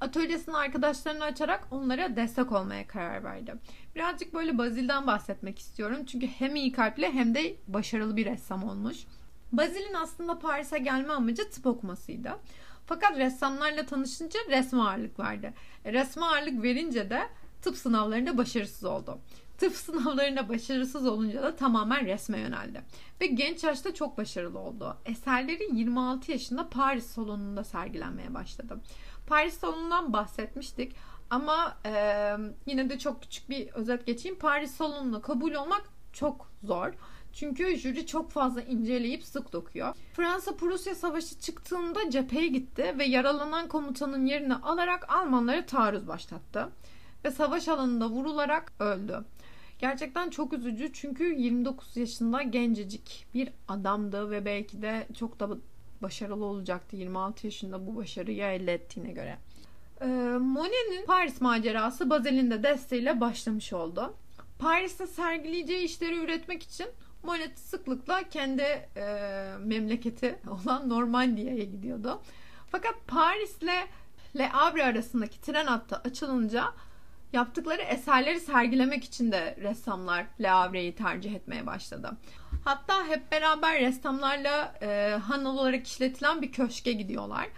Atölyesini 0.00 0.56
arkadaşlarını 0.56 1.24
açarak 1.24 1.68
onlara 1.70 2.16
destek 2.16 2.52
olmaya 2.52 2.86
karar 2.86 3.24
verdi. 3.24 3.54
Birazcık 3.94 4.34
böyle 4.34 4.58
Bazil'den 4.58 5.06
bahsetmek 5.06 5.58
istiyorum. 5.58 6.04
Çünkü 6.06 6.26
hem 6.26 6.56
iyi 6.56 6.72
kalpli 6.72 7.12
hem 7.12 7.34
de 7.34 7.56
başarılı 7.68 8.16
bir 8.16 8.26
ressam 8.26 8.64
olmuş. 8.64 8.96
Bazil'in 9.52 9.94
aslında 9.94 10.38
Paris'e 10.38 10.78
gelme 10.78 11.12
amacı 11.12 11.50
tıp 11.50 11.66
okumasıydı. 11.66 12.30
Fakat 12.86 13.18
ressamlarla 13.18 13.86
tanışınca 13.86 14.40
resme 14.48 14.80
ağırlık 14.82 15.18
verdi. 15.20 15.54
Resme 15.84 16.24
ağırlık 16.24 16.62
verince 16.62 17.10
de 17.10 17.22
tıp 17.62 17.76
sınavlarında 17.76 18.38
başarısız 18.38 18.84
oldu. 18.84 19.18
Tıp 19.58 19.74
sınavlarında 19.74 20.48
başarısız 20.48 21.06
olunca 21.06 21.42
da 21.42 21.56
tamamen 21.56 22.06
resme 22.06 22.38
yöneldi. 22.38 22.82
Ve 23.20 23.26
genç 23.26 23.64
yaşta 23.64 23.94
çok 23.94 24.18
başarılı 24.18 24.58
oldu. 24.58 24.96
Eserleri 25.04 25.68
26 25.72 26.32
yaşında 26.32 26.68
Paris 26.68 27.06
salonunda 27.06 27.64
sergilenmeye 27.64 28.34
başladı. 28.34 28.80
Paris 29.26 29.58
salonundan 29.58 30.12
bahsetmiştik 30.12 30.92
ama 31.30 31.76
e, 31.86 31.92
yine 32.66 32.90
de 32.90 32.98
çok 32.98 33.22
küçük 33.22 33.50
bir 33.50 33.68
özet 33.68 34.06
geçeyim. 34.06 34.38
Paris 34.38 34.70
salonuna 34.70 35.20
kabul 35.20 35.52
olmak 35.52 35.84
çok 36.12 36.50
zor. 36.62 36.92
Çünkü 37.32 37.76
jüri 37.76 38.06
çok 38.06 38.30
fazla 38.30 38.62
inceleyip 38.62 39.24
sık 39.24 39.52
dokuyor. 39.52 39.94
Fransa-Prusya 40.12 40.94
savaşı 40.94 41.40
çıktığında 41.40 42.10
cepheye 42.10 42.46
gitti 42.46 42.94
ve 42.98 43.04
yaralanan 43.04 43.68
komutanın 43.68 44.26
yerini 44.26 44.54
alarak 44.54 45.14
Almanlara 45.14 45.66
taarruz 45.66 46.08
başlattı. 46.08 46.68
Ve 47.24 47.30
savaş 47.30 47.68
alanında 47.68 48.08
vurularak 48.08 48.72
öldü. 48.80 49.24
Gerçekten 49.78 50.30
çok 50.30 50.52
üzücü 50.52 50.92
çünkü 50.92 51.34
29 51.34 51.96
yaşında 51.96 52.42
gencecik 52.42 53.26
bir 53.34 53.48
adamdı 53.68 54.30
ve 54.30 54.44
belki 54.44 54.82
de 54.82 55.06
çok 55.18 55.40
da 55.40 55.48
başarılı 56.02 56.44
olacaktı 56.44 56.96
26 56.96 57.46
yaşında 57.46 57.86
bu 57.86 57.96
başarıyı 57.96 58.44
elde 58.44 58.74
ettiğine 58.74 59.12
göre. 59.12 59.38
Ee, 60.00 60.06
Monet'in 60.40 61.06
Paris 61.06 61.40
macerası 61.40 62.10
Bazel'in 62.10 62.50
de 62.50 62.62
desteğiyle 62.62 63.20
başlamış 63.20 63.72
oldu. 63.72 64.14
Paris'te 64.58 65.06
sergileyeceği 65.06 65.84
işleri 65.84 66.18
üretmek 66.18 66.62
için 66.62 66.86
Monet 67.22 67.58
sıklıkla 67.58 68.22
kendi 68.22 68.62
e, 68.96 69.04
memleketi 69.58 70.38
olan 70.48 70.88
Normandiya'ya 70.88 71.64
gidiyordu. 71.64 72.22
Fakat 72.70 72.94
Paris'le 73.06 73.88
Le 74.36 74.48
Havre 74.48 74.84
arasındaki 74.84 75.40
tren 75.40 75.66
hattı 75.66 75.96
açılınca 75.96 76.64
yaptıkları 77.36 77.82
eserleri 77.82 78.40
sergilemek 78.40 79.04
için 79.04 79.32
de 79.32 79.56
ressamlar 79.60 80.26
Le 80.42 80.48
Havre'yi 80.48 80.94
tercih 80.94 81.34
etmeye 81.34 81.66
başladı. 81.66 82.10
Hatta 82.64 83.06
hep 83.06 83.32
beraber 83.32 83.80
ressamlarla 83.80 84.74
e, 84.82 85.18
han 85.22 85.44
olarak 85.44 85.86
işletilen 85.86 86.42
bir 86.42 86.52
köşke 86.52 86.92
gidiyorlar. 86.92 87.48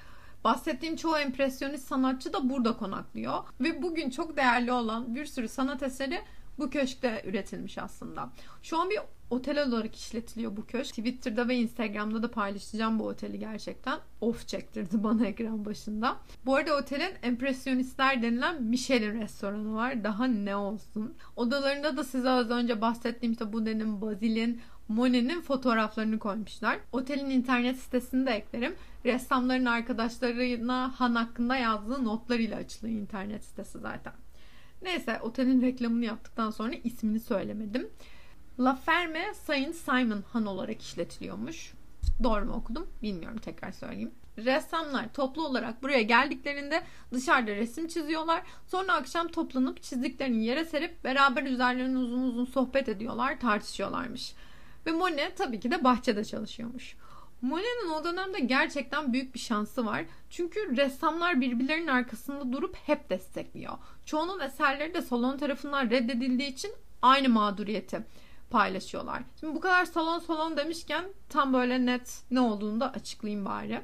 Bahsettiğim 0.45 0.97
çoğu 0.97 1.19
empresyonist 1.19 1.89
sanatçı 1.89 2.33
da 2.33 2.51
burada 2.51 2.77
konaklıyor. 2.77 3.45
Ve 3.61 3.83
bugün 3.83 4.11
çok 4.11 4.37
değerli 4.37 4.73
olan 4.73 5.15
bir 5.15 5.27
sürü 5.27 5.49
sanat 5.49 5.83
eseri 5.83 6.21
bu 6.59 6.71
köşkte 6.71 7.23
üretilmiş 7.27 7.79
aslında. 7.79 8.29
Şu 8.63 8.79
an 8.79 8.91
bir 8.91 8.99
otel 9.31 9.69
olarak 9.69 9.97
işletiliyor 9.97 10.57
bu 10.57 10.67
köşk. 10.67 10.95
Twitter'da 10.95 11.49
ve 11.49 11.57
Instagram'da 11.57 12.23
da 12.23 12.31
paylaşacağım 12.31 12.99
bu 12.99 13.07
oteli 13.07 13.39
gerçekten. 13.39 13.99
Of 14.21 14.49
çektirdi 14.49 15.03
bana 15.03 15.27
ekran 15.27 15.65
başında. 15.65 16.17
Bu 16.47 16.57
arada 16.57 16.77
otelin 16.77 17.13
empresyonistler 17.23 18.23
denilen 18.23 18.63
Michelin 18.63 19.21
restoranı 19.21 19.75
var. 19.75 20.05
Daha 20.05 20.27
ne 20.27 20.57
olsun. 20.57 21.15
Odalarında 21.37 21.97
da 21.97 22.05
size 22.05 22.31
az 22.31 22.51
önce 22.51 22.81
bahsettiğim 22.81 23.33
işte 23.33 23.53
bu 23.53 23.67
denim 23.67 24.01
Bazil'in 24.01 24.61
Monet'in 24.89 25.41
fotoğraflarını 25.41 26.19
koymuşlar. 26.19 26.79
Otelin 26.93 27.31
internet 27.31 27.79
sitesini 27.79 28.27
de 28.27 28.31
eklerim. 28.31 28.75
Ressamların 29.05 29.65
arkadaşlarına 29.65 30.93
Han 30.97 31.15
hakkında 31.15 31.57
yazdığı 31.57 32.05
notlarıyla 32.05 32.57
açılıyor 32.57 33.01
internet 33.01 33.45
sitesi 33.45 33.79
zaten. 33.79 34.13
Neyse 34.83 35.21
otelin 35.23 35.63
reklamını 35.63 36.05
yaptıktan 36.05 36.51
sonra 36.51 36.75
ismini 36.85 37.21
söylemedim. 37.21 37.89
La 38.61 38.75
Ferme 38.75 39.35
Saint 39.35 39.75
Simon 39.75 40.25
Han 40.33 40.47
olarak 40.47 40.83
işletiliyormuş. 40.83 41.73
Doğru 42.23 42.45
mu 42.45 42.53
okudum 42.53 42.87
bilmiyorum 43.03 43.39
tekrar 43.39 43.73
söyleyeyim. 43.73 44.11
Ressamlar 44.39 45.13
toplu 45.13 45.47
olarak 45.47 45.83
buraya 45.83 46.03
geldiklerinde 46.03 46.83
dışarıda 47.13 47.51
resim 47.51 47.89
çiziyorlar. 47.89 48.43
Sonra 48.67 48.93
akşam 48.93 49.29
toplanıp 49.29 49.83
çizdiklerini 49.83 50.45
yere 50.45 50.65
serip 50.65 51.05
beraber 51.05 51.43
üzerlerine 51.43 51.99
uzun 51.99 52.23
uzun 52.23 52.45
sohbet 52.45 52.89
ediyorlar, 52.89 53.41
tartışıyorlarmış. 53.41 54.35
Ve 54.87 54.93
Monet 54.93 55.37
tabii 55.37 55.61
ki 55.61 55.71
de 55.71 55.85
bahçede 55.85 56.25
çalışıyormuş. 56.25 56.97
Monet'in 57.43 57.91
o 57.91 58.05
dönemde 58.05 58.41
gerçekten 58.41 59.13
büyük 59.13 59.35
bir 59.35 59.41
şansı 59.41 59.87
var. 59.87 60.05
Çünkü 60.31 60.77
ressamlar 60.77 61.41
birbirlerinin 61.41 61.87
arkasında 61.87 62.53
durup 62.53 62.77
hep 62.77 63.11
destekliyor. 63.11 63.79
Çoğunun 64.05 64.41
eserleri 64.41 64.95
de 64.95 65.03
salon 65.03 65.39
tarafından 65.39 65.91
reddedildiği 65.91 66.53
için 66.53 66.73
aynı 67.03 67.29
mağduriyeti 67.29 68.05
paylaşıyorlar. 68.51 69.23
Şimdi 69.41 69.55
bu 69.55 69.61
kadar 69.61 69.85
salon 69.85 70.19
salon 70.19 70.57
demişken 70.57 71.05
tam 71.29 71.53
böyle 71.53 71.87
net 71.87 72.23
ne 72.31 72.41
olduğunu 72.41 72.81
da 72.81 72.93
açıklayayım 72.93 73.45
bari. 73.45 73.83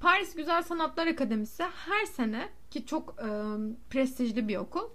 Paris 0.00 0.34
Güzel 0.34 0.62
Sanatlar 0.62 1.06
Akademisi 1.06 1.62
her 1.62 2.06
sene 2.06 2.48
ki 2.70 2.86
çok 2.86 3.14
e, 3.18 3.28
prestijli 3.90 4.48
bir 4.48 4.56
okul 4.56 4.90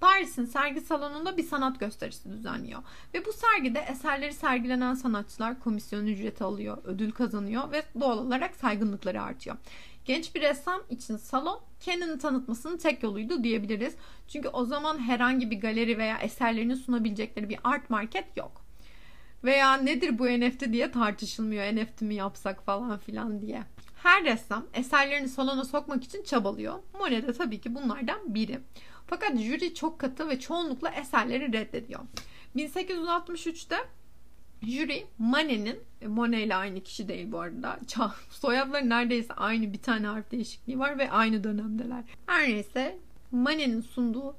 Paris'in 0.00 0.44
sergi 0.44 0.80
salonunda 0.80 1.36
bir 1.36 1.42
sanat 1.42 1.80
gösterisi 1.80 2.30
düzenliyor. 2.30 2.82
Ve 3.14 3.26
bu 3.26 3.32
sergide 3.32 3.78
eserleri 3.78 4.32
sergilenen 4.32 4.94
sanatçılar 4.94 5.60
komisyon 5.60 6.06
ücreti 6.06 6.44
alıyor, 6.44 6.78
ödül 6.84 7.12
kazanıyor 7.12 7.72
ve 7.72 7.82
doğal 8.00 8.18
olarak 8.18 8.56
saygınlıkları 8.56 9.22
artıyor. 9.22 9.56
Genç 10.10 10.34
bir 10.34 10.40
ressam 10.40 10.82
için 10.90 11.16
salon 11.16 11.60
kendini 11.80 12.18
tanıtmasının 12.18 12.76
tek 12.76 13.02
yoluydu 13.02 13.44
diyebiliriz. 13.44 13.94
Çünkü 14.28 14.48
o 14.48 14.64
zaman 14.64 14.98
herhangi 14.98 15.50
bir 15.50 15.60
galeri 15.60 15.98
veya 15.98 16.18
eserlerini 16.18 16.76
sunabilecekleri 16.76 17.48
bir 17.48 17.58
art 17.64 17.90
market 17.90 18.36
yok. 18.36 18.64
Veya 19.44 19.74
nedir 19.74 20.18
bu 20.18 20.26
NFT 20.26 20.72
diye 20.72 20.90
tartışılmıyor. 20.90 21.64
NFT 21.64 22.02
mi 22.02 22.14
yapsak 22.14 22.64
falan 22.64 22.98
filan 22.98 23.42
diye. 23.42 23.62
Her 24.02 24.24
ressam 24.24 24.66
eserlerini 24.74 25.28
salona 25.28 25.64
sokmak 25.64 26.04
için 26.04 26.22
çabalıyor. 26.22 26.74
Monet 26.98 27.28
de 27.28 27.32
tabii 27.32 27.60
ki 27.60 27.74
bunlardan 27.74 28.34
biri. 28.34 28.60
Fakat 29.06 29.38
jüri 29.38 29.74
çok 29.74 29.98
katı 29.98 30.28
ve 30.28 30.40
çoğunlukla 30.40 30.90
eserleri 30.90 31.52
reddediyor. 31.52 32.00
1863'te 32.56 33.76
jüri 34.62 35.06
Manet'in 35.18 35.78
e, 36.00 36.06
Monet 36.06 36.46
ile 36.46 36.54
aynı 36.54 36.80
kişi 36.80 37.08
değil 37.08 37.32
bu 37.32 37.40
arada. 37.40 37.78
Soyadları 38.30 38.88
neredeyse 38.88 39.34
aynı 39.34 39.72
bir 39.72 39.82
tane 39.82 40.06
harf 40.06 40.30
değişikliği 40.30 40.78
var 40.78 40.98
ve 40.98 41.10
aynı 41.10 41.44
dönemdeler. 41.44 42.04
Her 42.26 42.48
neyse 42.48 42.98
Manet'in 43.32 43.80
sunduğu 43.80 44.36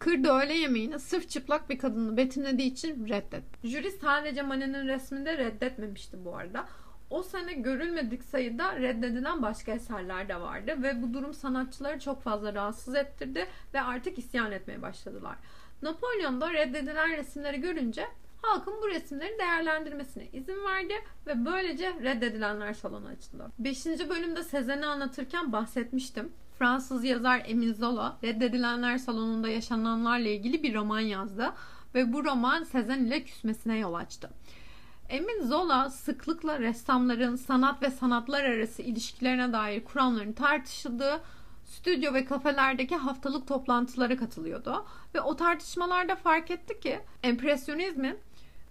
Kırdı 0.00 0.28
öğle 0.28 0.54
yemeğini 0.54 0.98
sırf 0.98 1.28
çıplak 1.28 1.70
bir 1.70 1.78
kadını 1.78 2.16
betimlediği 2.16 2.72
için 2.72 3.08
reddet. 3.08 3.42
Jüri 3.64 3.90
sadece 3.90 4.42
Manet'in 4.42 4.88
resminde 4.88 5.38
reddetmemişti 5.38 6.24
bu 6.24 6.36
arada. 6.36 6.66
O 7.10 7.22
sene 7.22 7.52
görülmedik 7.52 8.24
sayıda 8.24 8.76
reddedilen 8.76 9.42
başka 9.42 9.72
eserler 9.72 10.28
de 10.28 10.40
vardı 10.40 10.82
ve 10.82 11.02
bu 11.02 11.14
durum 11.14 11.34
sanatçıları 11.34 12.00
çok 12.00 12.22
fazla 12.22 12.54
rahatsız 12.54 12.94
ettirdi 12.94 13.46
ve 13.74 13.80
artık 13.80 14.18
isyan 14.18 14.52
etmeye 14.52 14.82
başladılar. 14.82 15.36
Napolyon 15.82 16.40
da 16.40 16.52
reddedilen 16.52 17.16
resimleri 17.16 17.60
görünce 17.60 18.06
halkın 18.42 18.74
bu 18.82 18.88
resimleri 18.88 19.38
değerlendirmesine 19.38 20.28
izin 20.32 20.64
verdi 20.64 20.94
ve 21.26 21.44
böylece 21.44 21.94
reddedilenler 22.02 22.74
salonu 22.74 23.06
açıldı. 23.06 23.52
5. 23.58 23.86
bölümde 23.86 24.42
Sezen'i 24.42 24.86
anlatırken 24.86 25.52
bahsetmiştim. 25.52 26.32
Fransız 26.58 27.04
yazar 27.04 27.42
Emile 27.46 27.74
Zola 27.74 28.18
reddedilenler 28.24 28.98
salonunda 28.98 29.48
yaşananlarla 29.48 30.28
ilgili 30.28 30.62
bir 30.62 30.74
roman 30.74 31.00
yazdı 31.00 31.52
ve 31.94 32.12
bu 32.12 32.24
roman 32.24 32.64
Sezen 32.64 33.04
ile 33.04 33.24
küsmesine 33.24 33.78
yol 33.78 33.94
açtı. 33.94 34.30
Emile 35.08 35.42
Zola 35.42 35.90
sıklıkla 35.90 36.58
ressamların 36.58 37.36
sanat 37.36 37.82
ve 37.82 37.90
sanatlar 37.90 38.44
arası 38.44 38.82
ilişkilerine 38.82 39.52
dair 39.52 39.84
kuramların 39.84 40.32
tartışıldığı 40.32 41.20
stüdyo 41.64 42.14
ve 42.14 42.24
kafelerdeki 42.24 42.96
haftalık 42.96 43.48
toplantılara 43.48 44.16
katılıyordu. 44.16 44.86
Ve 45.14 45.20
o 45.20 45.36
tartışmalarda 45.36 46.16
fark 46.16 46.50
etti 46.50 46.80
ki 46.80 47.00
empresyonizmin 47.22 48.18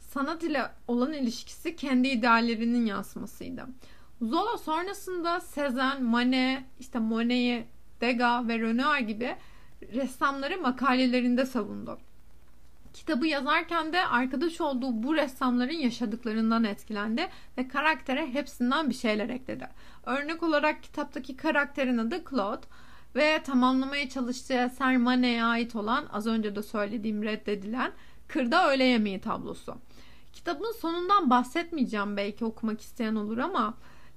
sanat 0.10 0.44
ile 0.44 0.72
olan 0.88 1.13
ilişkisi 1.13 1.75
kendi 1.75 2.08
ideallerinin 2.08 2.86
yansımasıydı. 2.86 3.66
Zola 4.22 4.57
sonrasında 4.57 5.40
Sezen, 5.40 6.03
Manet, 6.03 6.64
işte 6.79 7.00
Monet'i, 7.00 7.68
Degas 8.01 8.48
ve 8.48 8.60
Renoir 8.60 9.00
gibi 9.00 9.36
ressamları 9.94 10.62
makalelerinde 10.62 11.46
savundu. 11.46 11.98
Kitabı 12.94 13.27
yazarken 13.27 13.94
de 13.94 14.05
arkadaş 14.05 14.62
olduğu 14.62 15.03
bu 15.03 15.16
ressamların 15.16 15.77
yaşadıklarından 15.77 16.64
etkilendi 16.64 17.27
ve 17.57 17.68
karaktere 17.68 18.33
hepsinden 18.33 18.90
bir 18.90 18.96
şeyler 18.96 19.29
ekledi. 19.29 19.68
Örnek 20.05 20.44
olarak 20.44 20.83
kitaptaki 20.83 21.38
karakterin 21.38 21.98
adı 21.98 22.24
Claude 22.29 22.66
ve 23.16 23.44
tamamlamaya 23.44 24.10
çalıştığı 24.10 24.53
eser 24.53 24.98
Manet'e 24.98 25.44
ait 25.44 25.75
olan 25.75 26.05
az 26.12 26.27
önce 26.27 26.55
de 26.55 26.64
söylediğim 26.64 27.24
reddedilen 27.24 27.92
Kırda 28.27 28.72
Öğle 28.72 28.83
Yemeği 28.83 29.22
tablosu. 29.22 29.77
Kitabın 30.40 30.72
sonundan 30.72 31.30
bahsetmeyeceğim 31.30 32.18
belki 32.18 32.46
okumak 32.46 32.82
isteyen 32.82 33.16
olur 33.16 33.38
ama 33.38 33.74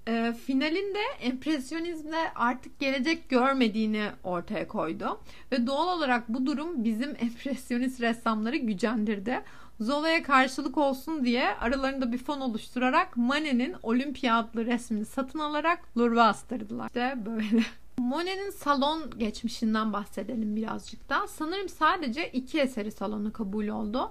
e, 0.08 0.34
finalinde 0.46 0.98
empresyonizmle 1.20 2.32
artık 2.34 2.78
gelecek 2.78 3.28
görmediğini 3.28 4.10
ortaya 4.24 4.68
koydu. 4.68 5.20
Ve 5.52 5.66
doğal 5.66 5.98
olarak 5.98 6.28
bu 6.28 6.46
durum 6.46 6.84
bizim 6.84 7.10
empresyonist 7.18 8.00
ressamları 8.00 8.56
gücendirdi. 8.56 9.42
Zola'ya 9.80 10.22
karşılık 10.22 10.78
olsun 10.78 11.24
diye 11.24 11.54
aralarında 11.54 12.12
bir 12.12 12.18
fon 12.18 12.40
oluşturarak 12.40 13.16
Manet'in 13.16 13.74
Olympia 13.82 14.36
adlı 14.38 14.66
resmini 14.66 15.04
satın 15.04 15.38
alarak 15.38 15.98
Louvre'a 15.98 16.24
astırdılar. 16.28 16.86
İşte 16.86 17.18
böyle. 17.26 17.62
Monet'in 17.98 18.50
salon 18.50 19.10
geçmişinden 19.18 19.92
bahsedelim 19.92 20.56
birazcık 20.56 21.08
da. 21.08 21.26
Sanırım 21.26 21.68
sadece 21.68 22.28
iki 22.28 22.60
eseri 22.60 22.90
salonu 22.92 23.32
kabul 23.32 23.68
oldu. 23.68 24.10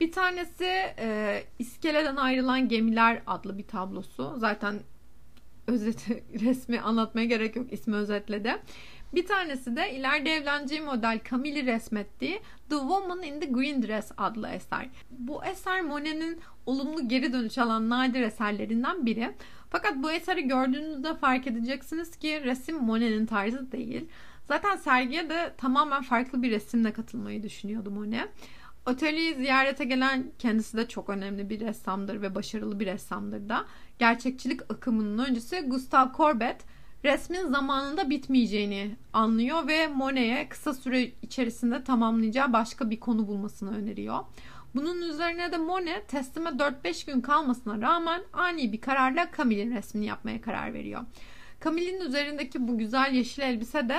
Bir 0.00 0.12
tanesi 0.12 0.64
e, 0.98 1.42
İskele'den 1.58 2.16
ayrılan 2.16 2.68
gemiler 2.68 3.22
adlı 3.26 3.58
bir 3.58 3.66
tablosu. 3.66 4.34
Zaten 4.36 4.80
özeti 5.66 6.24
resmi 6.40 6.80
anlatmaya 6.80 7.26
gerek 7.26 7.56
yok 7.56 7.72
ismi 7.72 7.96
özetledi. 7.96 8.56
Bir 9.14 9.26
tanesi 9.26 9.76
de 9.76 9.92
ileride 9.94 10.30
evleneceği 10.30 10.80
model 10.80 11.20
Camille'i 11.30 11.66
resmettiği 11.66 12.40
The 12.70 12.76
Woman 12.76 13.22
in 13.22 13.40
the 13.40 13.46
Green 13.46 13.82
Dress 13.82 14.12
adlı 14.16 14.48
eser. 14.48 14.88
Bu 15.10 15.44
eser 15.44 15.82
Monet'in 15.82 16.40
olumlu 16.66 17.08
geri 17.08 17.32
dönüş 17.32 17.58
alan 17.58 17.90
nadir 17.90 18.20
eserlerinden 18.20 19.06
biri. 19.06 19.34
Fakat 19.70 19.96
bu 19.96 20.10
eseri 20.10 20.48
gördüğünüzde 20.48 21.14
fark 21.14 21.46
edeceksiniz 21.46 22.16
ki 22.16 22.44
resim 22.44 22.76
Monet'in 22.76 23.26
tarzı 23.26 23.72
değil. 23.72 24.08
Zaten 24.48 24.76
sergiye 24.76 25.30
de 25.30 25.54
tamamen 25.58 26.02
farklı 26.02 26.42
bir 26.42 26.50
resimle 26.50 26.92
katılmayı 26.92 27.42
düşünüyordu 27.42 27.90
Monet. 27.90 28.28
Atölyeyi 28.88 29.34
ziyarete 29.34 29.84
gelen 29.84 30.26
kendisi 30.38 30.76
de 30.76 30.88
çok 30.88 31.08
önemli 31.08 31.50
bir 31.50 31.60
ressamdır 31.60 32.22
ve 32.22 32.34
başarılı 32.34 32.80
bir 32.80 32.86
ressamdır 32.86 33.48
da. 33.48 33.64
Gerçekçilik 33.98 34.60
akımının 34.62 35.24
öncüsü 35.24 35.68
Gustave 35.68 36.10
Courbet 36.16 36.56
resmin 37.04 37.46
zamanında 37.46 38.10
bitmeyeceğini 38.10 38.96
anlıyor 39.12 39.68
ve 39.68 39.86
Monet'e 39.88 40.48
kısa 40.48 40.74
süre 40.74 41.02
içerisinde 41.22 41.84
tamamlayacağı 41.84 42.52
başka 42.52 42.90
bir 42.90 43.00
konu 43.00 43.26
bulmasını 43.26 43.76
öneriyor. 43.76 44.18
Bunun 44.74 45.02
üzerine 45.02 45.52
de 45.52 45.56
Monet 45.56 46.08
teslime 46.08 46.50
4-5 46.50 47.06
gün 47.06 47.20
kalmasına 47.20 47.80
rağmen 47.80 48.22
ani 48.32 48.72
bir 48.72 48.80
kararla 48.80 49.28
Camille'in 49.36 49.76
resmini 49.76 50.06
yapmaya 50.06 50.40
karar 50.40 50.74
veriyor. 50.74 51.00
Camille'in 51.64 52.00
üzerindeki 52.00 52.68
bu 52.68 52.78
güzel 52.78 53.14
yeşil 53.14 53.42
elbise 53.42 53.88
de 53.88 53.98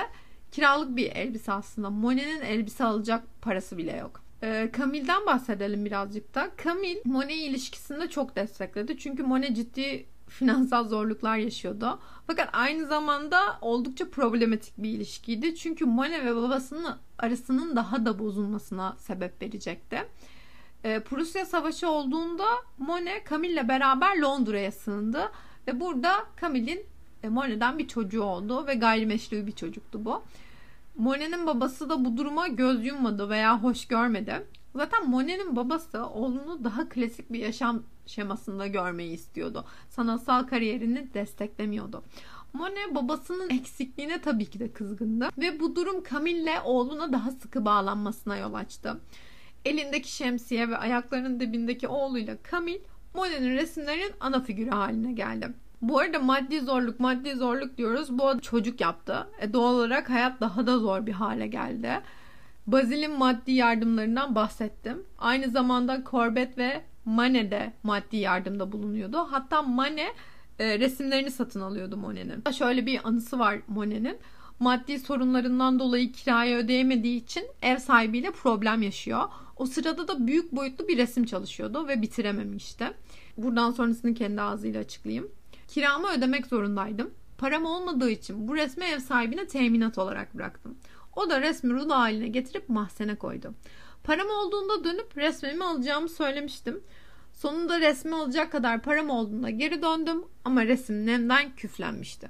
kiralık 0.52 0.96
bir 0.96 1.12
elbise 1.12 1.52
aslında. 1.52 1.90
Monet'in 1.90 2.40
elbise 2.40 2.84
alacak 2.84 3.24
parası 3.42 3.78
bile 3.78 3.96
yok. 3.96 4.29
Camille'den 4.76 5.26
bahsedelim 5.26 5.84
birazcık 5.84 6.34
da. 6.34 6.50
Camille 6.64 7.00
Monet 7.04 7.36
ilişkisinde 7.36 8.10
çok 8.10 8.36
destekledi. 8.36 8.98
Çünkü 8.98 9.22
Monet 9.22 9.56
ciddi 9.56 10.06
finansal 10.28 10.88
zorluklar 10.88 11.36
yaşıyordu. 11.36 12.00
Fakat 12.26 12.48
aynı 12.52 12.86
zamanda 12.86 13.58
oldukça 13.60 14.10
problematik 14.10 14.74
bir 14.78 14.90
ilişkiydi. 14.90 15.54
Çünkü 15.56 15.84
Monet 15.84 16.24
ve 16.24 16.36
babasının 16.36 16.96
arasının 17.18 17.76
daha 17.76 18.06
da 18.06 18.18
bozulmasına 18.18 18.96
sebep 18.98 19.42
verecekti. 19.42 20.08
E, 20.84 21.00
Prusya 21.00 21.46
Savaşı 21.46 21.88
olduğunda 21.88 22.46
Monet 22.78 23.30
Camille'le 23.30 23.68
beraber 23.68 24.16
Londra'ya 24.16 24.72
sığındı 24.72 25.32
ve 25.68 25.80
burada 25.80 26.26
Camille'in 26.40 26.86
e, 27.22 27.28
Monet'den 27.28 27.78
bir 27.78 27.88
çocuğu 27.88 28.22
oldu 28.22 28.66
ve 28.66 28.74
gayrimeşru 28.74 29.46
bir 29.46 29.52
çocuktu 29.52 30.04
bu. 30.04 30.22
Monet'in 31.00 31.46
babası 31.46 31.88
da 31.88 32.04
bu 32.04 32.16
duruma 32.16 32.48
göz 32.48 32.86
yummadı 32.86 33.28
veya 33.28 33.62
hoş 33.62 33.86
görmedi. 33.86 34.46
Zaten 34.74 35.10
Monet'in 35.10 35.56
babası 35.56 36.06
oğlunu 36.06 36.64
daha 36.64 36.88
klasik 36.88 37.32
bir 37.32 37.38
yaşam 37.38 37.82
şemasında 38.06 38.66
görmeyi 38.66 39.12
istiyordu. 39.12 39.64
Sanatsal 39.88 40.46
kariyerini 40.46 41.14
desteklemiyordu. 41.14 42.04
Monet 42.52 42.94
babasının 42.94 43.50
eksikliğine 43.50 44.20
tabii 44.20 44.46
ki 44.46 44.60
de 44.60 44.72
kızgındı 44.72 45.28
ve 45.38 45.60
bu 45.60 45.76
durum 45.76 46.04
Camille'le 46.10 46.60
oğluna 46.64 47.12
daha 47.12 47.30
sıkı 47.30 47.64
bağlanmasına 47.64 48.36
yol 48.36 48.54
açtı. 48.54 49.00
Elindeki 49.64 50.12
şemsiye 50.12 50.68
ve 50.68 50.76
ayaklarının 50.76 51.40
dibindeki 51.40 51.88
oğluyla 51.88 52.36
Camille 52.50 52.82
Monet'in 53.14 53.50
resimlerinin 53.50 54.12
ana 54.20 54.40
figürü 54.40 54.70
haline 54.70 55.12
geldi. 55.12 55.54
Bu 55.82 55.98
arada 55.98 56.18
maddi 56.18 56.60
zorluk 56.60 57.00
maddi 57.00 57.34
zorluk 57.34 57.78
diyoruz. 57.78 58.18
Bu 58.18 58.26
arada 58.26 58.40
çocuk 58.40 58.80
yaptı. 58.80 59.26
E, 59.40 59.52
doğal 59.52 59.74
olarak 59.74 60.10
hayat 60.10 60.40
daha 60.40 60.66
da 60.66 60.78
zor 60.78 61.06
bir 61.06 61.12
hale 61.12 61.46
geldi. 61.46 62.00
Basil'in 62.66 63.18
maddi 63.18 63.52
yardımlarından 63.52 64.34
bahsettim. 64.34 65.02
Aynı 65.18 65.50
zamanda 65.50 66.02
Corbett 66.10 66.58
ve 66.58 66.82
Manet 67.04 67.50
de 67.50 67.72
maddi 67.82 68.16
yardımda 68.16 68.72
bulunuyordu. 68.72 69.18
Hatta 69.18 69.62
Manet 69.62 70.14
e, 70.58 70.78
resimlerini 70.78 71.30
satın 71.30 71.60
alıyordu 71.60 71.96
Monet'in. 71.96 72.52
Şöyle 72.52 72.86
bir 72.86 73.00
anısı 73.08 73.38
var 73.38 73.58
Monet'in. 73.68 74.18
Maddi 74.60 74.98
sorunlarından 74.98 75.78
dolayı 75.78 76.12
kirayı 76.12 76.56
ödeyemediği 76.56 77.22
için 77.24 77.44
ev 77.62 77.76
sahibiyle 77.76 78.30
problem 78.30 78.82
yaşıyor. 78.82 79.22
O 79.56 79.66
sırada 79.66 80.08
da 80.08 80.26
büyük 80.26 80.52
boyutlu 80.52 80.88
bir 80.88 80.98
resim 80.98 81.24
çalışıyordu 81.24 81.88
ve 81.88 82.02
bitirememişti. 82.02 82.84
Buradan 83.36 83.70
sonrasını 83.70 84.14
kendi 84.14 84.42
ağzıyla 84.42 84.80
açıklayayım. 84.80 85.30
Kiramı 85.70 86.08
ödemek 86.10 86.46
zorundaydım. 86.46 87.10
Param 87.38 87.64
olmadığı 87.64 88.10
için 88.10 88.48
bu 88.48 88.56
resmi 88.56 88.84
ev 88.84 88.98
sahibine 88.98 89.46
teminat 89.46 89.98
olarak 89.98 90.34
bıraktım. 90.34 90.78
O 91.16 91.30
da 91.30 91.40
resmi 91.40 91.74
rulo 91.74 91.94
haline 91.94 92.28
getirip 92.28 92.68
mahzene 92.68 93.14
koydu. 93.14 93.54
Param 94.04 94.28
olduğunda 94.28 94.84
dönüp 94.84 95.16
resmimi 95.16 95.64
alacağımı 95.64 96.08
söylemiştim. 96.08 96.80
Sonunda 97.32 97.80
resmi 97.80 98.14
alacak 98.14 98.52
kadar 98.52 98.82
param 98.82 99.10
olduğunda 99.10 99.50
geri 99.50 99.82
döndüm 99.82 100.24
ama 100.44 100.64
resim 100.64 101.06
nemden 101.06 101.56
küflenmişti. 101.56 102.28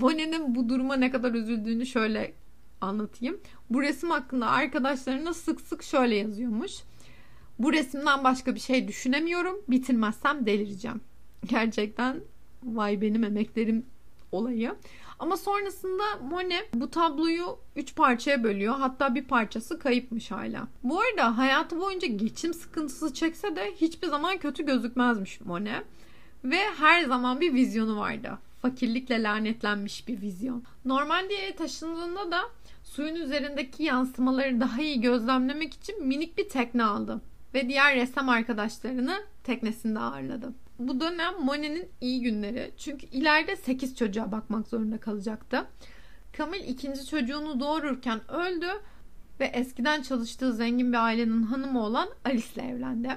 Monet'in 0.00 0.54
bu 0.54 0.68
duruma 0.68 0.96
ne 0.96 1.10
kadar 1.10 1.34
üzüldüğünü 1.34 1.86
şöyle 1.86 2.34
anlatayım. 2.80 3.40
Bu 3.70 3.82
resim 3.82 4.10
hakkında 4.10 4.50
arkadaşlarına 4.50 5.34
sık 5.34 5.60
sık 5.60 5.82
şöyle 5.82 6.14
yazıyormuş. 6.14 6.72
Bu 7.58 7.72
resimden 7.72 8.24
başka 8.24 8.54
bir 8.54 8.60
şey 8.60 8.88
düşünemiyorum. 8.88 9.60
Bitirmezsem 9.68 10.46
delireceğim. 10.46 11.00
Gerçekten 11.46 12.20
vay 12.64 13.00
benim 13.00 13.24
emeklerim 13.24 13.86
olayı. 14.32 14.74
Ama 15.18 15.36
sonrasında 15.36 16.02
Monet 16.30 16.68
bu 16.74 16.90
tabloyu 16.90 17.58
üç 17.76 17.96
parçaya 17.96 18.44
bölüyor. 18.44 18.74
Hatta 18.78 19.14
bir 19.14 19.24
parçası 19.24 19.78
kayıpmış 19.78 20.30
hala. 20.30 20.68
Bu 20.82 21.00
arada 21.00 21.38
hayatı 21.38 21.80
boyunca 21.80 22.08
geçim 22.08 22.54
sıkıntısı 22.54 23.14
çekse 23.14 23.56
de 23.56 23.72
hiçbir 23.76 24.08
zaman 24.08 24.38
kötü 24.38 24.66
gözükmezmiş 24.66 25.40
Monet. 25.40 25.84
Ve 26.44 26.58
her 26.78 27.04
zaman 27.04 27.40
bir 27.40 27.54
vizyonu 27.54 27.96
vardı. 27.96 28.38
Fakirlikle 28.62 29.22
lanetlenmiş 29.22 30.08
bir 30.08 30.20
vizyon. 30.20 30.64
Normandia'ya 30.84 31.56
taşındığında 31.56 32.30
da 32.30 32.40
suyun 32.84 33.14
üzerindeki 33.14 33.82
yansımaları 33.82 34.60
daha 34.60 34.82
iyi 34.82 35.00
gözlemlemek 35.00 35.74
için 35.74 36.06
minik 36.06 36.38
bir 36.38 36.48
tekne 36.48 36.84
aldı. 36.84 37.20
Ve 37.54 37.68
diğer 37.68 37.96
ressam 37.96 38.28
arkadaşlarını 38.28 39.16
teknesinde 39.44 39.98
ağırladı. 39.98 40.52
Bu 40.80 41.00
dönem 41.00 41.34
Monet'in 41.44 41.88
iyi 42.00 42.20
günleri. 42.20 42.72
Çünkü 42.78 43.06
ileride 43.06 43.56
8 43.56 43.96
çocuğa 43.96 44.32
bakmak 44.32 44.68
zorunda 44.68 44.98
kalacaktı. 44.98 45.66
Camille 46.38 46.66
ikinci 46.66 47.06
çocuğunu 47.06 47.60
doğururken 47.60 48.30
öldü 48.30 48.66
ve 49.40 49.44
eskiden 49.44 50.02
çalıştığı 50.02 50.52
zengin 50.52 50.92
bir 50.92 50.98
ailenin 50.98 51.42
hanımı 51.42 51.84
olan 51.84 52.08
Alice 52.24 52.46
ile 52.54 52.62
evlendi. 52.62 53.16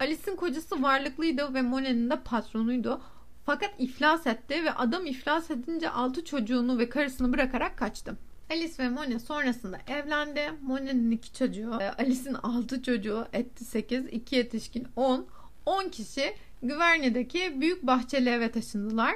Alice'in 0.00 0.36
kocası 0.36 0.82
varlıklıydı 0.82 1.54
ve 1.54 1.62
Monet'in 1.62 2.10
de 2.10 2.20
patronuydu. 2.20 3.00
Fakat 3.46 3.74
iflas 3.78 4.26
etti 4.26 4.64
ve 4.64 4.72
adam 4.72 5.06
iflas 5.06 5.50
edince 5.50 5.90
6 5.90 6.24
çocuğunu 6.24 6.78
ve 6.78 6.88
karısını 6.88 7.32
bırakarak 7.32 7.78
kaçtı. 7.78 8.16
Alice 8.50 8.74
ve 8.78 8.88
Monet 8.88 9.22
sonrasında 9.22 9.78
evlendi. 9.86 10.52
Monet'in 10.62 11.10
iki 11.10 11.32
çocuğu, 11.32 11.78
e, 11.80 11.90
Alice'in 11.90 12.34
6 12.34 12.82
çocuğu 12.82 13.26
etti 13.32 13.64
8, 13.64 14.06
2 14.06 14.36
yetişkin 14.36 14.88
10. 14.96 15.26
10 15.66 15.88
kişi 15.88 16.34
Güverne'deki 16.62 17.60
büyük 17.60 17.86
bahçeli 17.86 18.28
eve 18.28 18.50
taşındılar. 18.50 19.14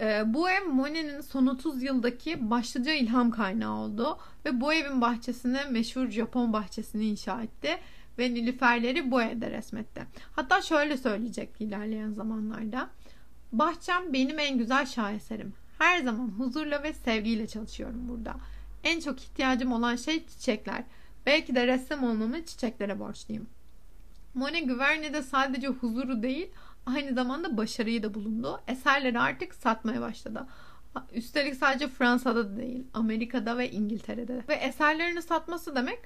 Ee, 0.00 0.22
bu 0.26 0.50
ev 0.50 0.64
Monet'in 0.64 1.20
son 1.20 1.46
30 1.46 1.82
yıldaki 1.82 2.50
başlıca 2.50 2.92
ilham 2.92 3.30
kaynağı 3.30 3.74
oldu 3.74 4.18
ve 4.44 4.60
bu 4.60 4.72
evin 4.72 5.00
bahçesine 5.00 5.64
meşhur 5.64 6.10
Japon 6.10 6.52
bahçesini 6.52 7.04
inşa 7.04 7.42
etti 7.42 7.78
ve 8.18 8.34
nilüferleri 8.34 9.10
bu 9.10 9.22
evde 9.22 9.50
resmetti. 9.50 10.06
Hatta 10.32 10.62
şöyle 10.62 10.96
söyleyecek 10.96 11.48
ilerleyen 11.60 12.12
zamanlarda. 12.12 12.90
Bahçem 13.52 14.12
benim 14.12 14.38
en 14.38 14.58
güzel 14.58 14.86
şaheserim. 14.86 15.52
Her 15.78 16.00
zaman 16.00 16.28
huzurla 16.28 16.82
ve 16.82 16.92
sevgiyle 16.92 17.46
çalışıyorum 17.46 18.08
burada. 18.08 18.36
En 18.84 19.00
çok 19.00 19.20
ihtiyacım 19.20 19.72
olan 19.72 19.96
şey 19.96 20.26
çiçekler. 20.26 20.84
Belki 21.26 21.54
de 21.54 21.66
ressam 21.66 22.04
olmamı 22.04 22.44
çiçeklere 22.44 22.98
borçluyum. 22.98 23.46
Monet 24.34 24.66
Güverne'de 24.66 25.22
sadece 25.22 25.68
huzuru 25.68 26.22
değil 26.22 26.50
aynı 26.94 27.14
zamanda 27.14 27.56
başarıyı 27.56 28.02
da 28.02 28.14
bulundu. 28.14 28.60
Eserleri 28.68 29.20
artık 29.20 29.54
satmaya 29.54 30.00
başladı. 30.00 30.46
Üstelik 31.12 31.54
sadece 31.54 31.88
Fransa'da 31.88 32.52
da 32.52 32.56
değil, 32.56 32.84
Amerika'da 32.94 33.58
ve 33.58 33.70
İngiltere'de. 33.70 34.28
de. 34.28 34.42
Ve 34.48 34.54
eserlerini 34.54 35.22
satması 35.22 35.76
demek 35.76 35.98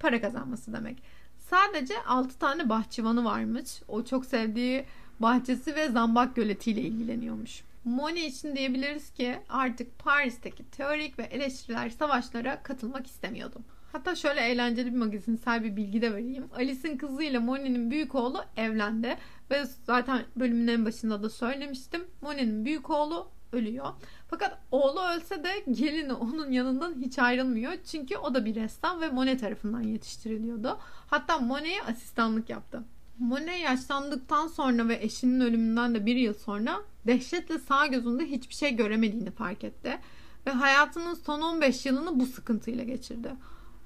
para 0.00 0.20
kazanması 0.20 0.72
demek. 0.72 1.02
Sadece 1.38 1.94
6 2.06 2.38
tane 2.38 2.68
bahçıvanı 2.68 3.24
varmış. 3.24 3.82
O 3.88 4.04
çok 4.04 4.26
sevdiği 4.26 4.84
bahçesi 5.20 5.74
ve 5.74 5.88
zambak 5.88 6.36
göletiyle 6.36 6.80
ilgileniyormuş. 6.80 7.62
Monet 7.84 8.32
için 8.32 8.56
diyebiliriz 8.56 9.10
ki 9.10 9.38
artık 9.48 9.98
Paris'teki 9.98 10.70
teorik 10.70 11.18
ve 11.18 11.22
eleştiriler 11.22 11.90
savaşlara 11.90 12.62
katılmak 12.62 13.06
istemiyordu. 13.06 13.60
Hatta 13.92 14.14
şöyle 14.14 14.40
eğlenceli 14.40 14.92
bir 14.92 14.98
magazinsel 14.98 15.64
bir 15.64 15.76
bilgi 15.76 16.02
de 16.02 16.12
vereyim. 16.12 16.48
Alice'in 16.56 16.96
kızıyla 16.96 17.40
Monet'in 17.40 17.90
büyük 17.90 18.14
oğlu 18.14 18.44
evlendi. 18.56 19.16
Ve 19.50 19.64
zaten 19.86 20.22
bölümün 20.36 20.68
en 20.68 20.84
başında 20.84 21.22
da 21.22 21.30
söylemiştim. 21.30 22.04
Monet'in 22.22 22.64
büyük 22.64 22.90
oğlu 22.90 23.28
ölüyor. 23.52 23.86
Fakat 24.28 24.58
oğlu 24.70 25.00
ölse 25.02 25.44
de 25.44 25.64
gelini 25.70 26.12
onun 26.12 26.52
yanından 26.52 26.94
hiç 27.00 27.18
ayrılmıyor. 27.18 27.72
Çünkü 27.90 28.16
o 28.16 28.34
da 28.34 28.44
bir 28.44 28.54
ressam 28.54 29.00
ve 29.00 29.08
Monet 29.08 29.40
tarafından 29.40 29.82
yetiştiriliyordu. 29.82 30.78
Hatta 31.06 31.38
Monet'e 31.38 31.82
asistanlık 31.82 32.50
yaptı. 32.50 32.82
Monet 33.18 33.60
yaşlandıktan 33.60 34.46
sonra 34.46 34.88
ve 34.88 34.98
eşinin 35.02 35.40
ölümünden 35.40 35.94
de 35.94 36.06
bir 36.06 36.16
yıl 36.16 36.34
sonra 36.34 36.76
dehşetle 37.06 37.58
sağ 37.58 37.86
gözünde 37.86 38.24
hiçbir 38.24 38.54
şey 38.54 38.76
göremediğini 38.76 39.30
fark 39.30 39.64
etti. 39.64 39.98
Ve 40.46 40.50
hayatının 40.50 41.14
son 41.14 41.40
15 41.40 41.86
yılını 41.86 42.20
bu 42.20 42.26
sıkıntıyla 42.26 42.84
geçirdi 42.84 43.30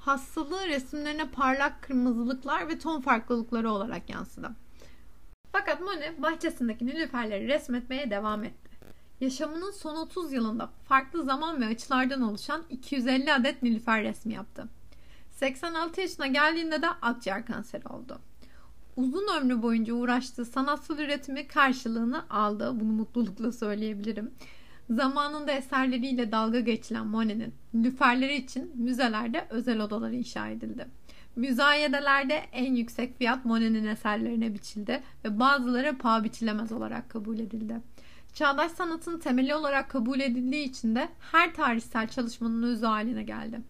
hastalığı 0.07 0.67
resimlerine 0.67 1.29
parlak 1.29 1.83
kırmızılıklar 1.83 2.69
ve 2.69 2.79
ton 2.79 3.01
farklılıkları 3.01 3.71
olarak 3.71 4.11
yansıdı. 4.11 4.51
Fakat 5.53 5.81
Monet 5.81 6.23
bahçesindeki 6.23 6.87
nilüferleri 6.87 7.49
resmetmeye 7.49 8.11
devam 8.11 8.45
etti. 8.45 8.71
Yaşamının 9.21 9.71
son 9.71 9.97
30 9.97 10.33
yılında 10.33 10.71
farklı 10.89 11.25
zaman 11.25 11.61
ve 11.61 11.67
açılardan 11.67 12.23
oluşan 12.23 12.63
250 12.71 13.33
adet 13.33 13.63
nilüfer 13.63 14.03
resmi 14.03 14.33
yaptı. 14.33 14.69
86 15.31 16.01
yaşına 16.01 16.27
geldiğinde 16.27 16.83
de 16.83 16.89
akciğer 16.89 17.47
kanseri 17.47 17.89
oldu. 17.89 18.19
Uzun 18.97 19.29
ömrü 19.37 19.63
boyunca 19.63 19.95
uğraştığı 19.95 20.45
sanatsal 20.45 20.99
üretimi 20.99 21.47
karşılığını 21.47 22.31
aldı. 22.31 22.81
Bunu 22.81 22.93
mutlulukla 22.93 23.53
söyleyebilirim. 23.53 24.35
Zamanında 24.91 25.53
eserleriyle 25.53 26.33
dalga 26.33 26.61
geçilen 26.61 27.07
Monet'in 27.07 27.55
lüferleri 27.75 28.35
için 28.37 28.73
müzelerde 28.75 29.47
özel 29.51 29.81
odalar 29.81 30.11
inşa 30.11 30.49
edildi. 30.49 30.87
Müzayedelerde 31.37 32.35
en 32.53 32.75
yüksek 32.75 33.19
fiyat 33.19 33.45
Monet'in 33.45 33.87
eserlerine 33.87 34.55
biçildi 34.55 35.03
ve 35.25 35.39
bazıları 35.39 35.99
paha 35.99 36.25
biçilemez 36.25 36.73
olarak 36.73 37.11
kabul 37.11 37.39
edildi. 37.39 37.81
Çağdaş 38.35 38.73
sanatın 38.73 39.19
temeli 39.19 39.55
olarak 39.55 39.91
kabul 39.91 40.21
edildiği 40.21 40.69
için 40.69 40.95
de 40.95 41.09
her 41.33 41.55
tarihsel 41.55 42.09
çalışmanın 42.09 42.63
özü 42.63 42.87
haline 42.87 43.23
geldi. 43.23 43.61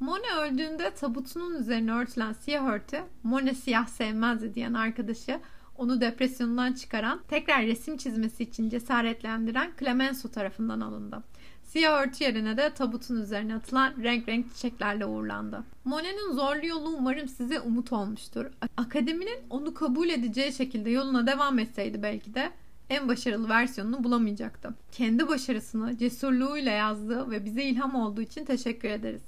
Monet 0.00 0.32
öldüğünde 0.38 0.90
tabutunun 0.90 1.54
üzerine 1.60 1.92
örtülen 1.92 2.32
siyah 2.32 2.66
örtü, 2.66 3.00
Monet 3.22 3.56
siyah 3.56 3.86
sevmezdi 3.86 4.54
diyen 4.54 4.74
arkadaşı 4.74 5.40
onu 5.80 6.00
depresyondan 6.00 6.72
çıkaran, 6.72 7.20
tekrar 7.28 7.66
resim 7.66 7.96
çizmesi 7.96 8.42
için 8.42 8.70
cesaretlendiren 8.70 9.72
Clemenceau 9.78 10.32
tarafından 10.32 10.80
alındı. 10.80 11.22
Siyah 11.62 12.02
örtü 12.02 12.24
yerine 12.24 12.56
de 12.56 12.70
tabutun 12.74 13.22
üzerine 13.22 13.54
atılan 13.54 13.94
renk 14.02 14.28
renk 14.28 14.54
çiçeklerle 14.54 15.06
uğurlandı. 15.06 15.64
Monet'in 15.84 16.32
zorlu 16.32 16.66
yolu 16.66 16.88
umarım 16.88 17.28
size 17.28 17.60
umut 17.60 17.92
olmuştur. 17.92 18.46
Akademinin 18.76 19.38
onu 19.50 19.74
kabul 19.74 20.08
edeceği 20.08 20.52
şekilde 20.52 20.90
yoluna 20.90 21.26
devam 21.26 21.58
etseydi 21.58 22.02
belki 22.02 22.34
de 22.34 22.50
en 22.90 23.08
başarılı 23.08 23.48
versiyonunu 23.48 24.04
bulamayacaktı. 24.04 24.74
Kendi 24.92 25.28
başarısını 25.28 25.98
cesurluğuyla 25.98 26.72
yazdığı 26.72 27.30
ve 27.30 27.44
bize 27.44 27.64
ilham 27.64 27.94
olduğu 27.94 28.20
için 28.20 28.44
teşekkür 28.44 28.88
ederiz. 28.88 29.22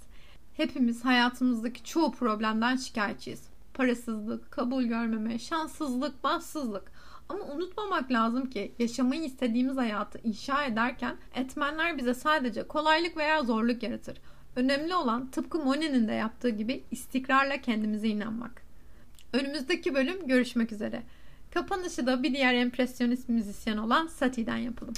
Hepimiz 0.57 1.05
hayatımızdaki 1.05 1.85
çoğu 1.85 2.13
problemden 2.13 2.77
şikayetçiyiz 2.77 3.52
parasızlık, 3.75 4.51
kabul 4.51 4.83
görmeme, 4.83 5.39
şanssızlık, 5.39 6.25
bahtsızlık. 6.25 6.93
Ama 7.29 7.45
unutmamak 7.45 8.13
lazım 8.13 8.51
ki 8.51 8.75
yaşamayı 8.79 9.25
istediğimiz 9.25 9.77
hayatı 9.77 10.19
inşa 10.25 10.65
ederken 10.65 11.17
etmenler 11.35 11.99
bize 11.99 12.15
sadece 12.15 12.63
kolaylık 12.63 13.17
veya 13.17 13.43
zorluk 13.43 13.83
yaratır. 13.83 14.19
Önemli 14.57 14.95
olan 14.95 15.31
tıpkı 15.31 15.59
Monet'in 15.59 16.09
de 16.09 16.13
yaptığı 16.13 16.51
gibi 16.51 16.85
istikrarla 16.91 17.61
kendimize 17.61 18.09
inanmak. 18.09 18.63
Önümüzdeki 19.33 19.95
bölüm 19.95 20.27
görüşmek 20.27 20.73
üzere. 20.73 21.03
Kapanışı 21.55 22.07
da 22.07 22.23
bir 22.23 22.35
diğer 22.35 22.55
empresyonist 22.55 23.29
müzisyen 23.29 23.77
olan 23.77 24.07
Satie'den 24.07 24.57
yapalım. 24.57 24.95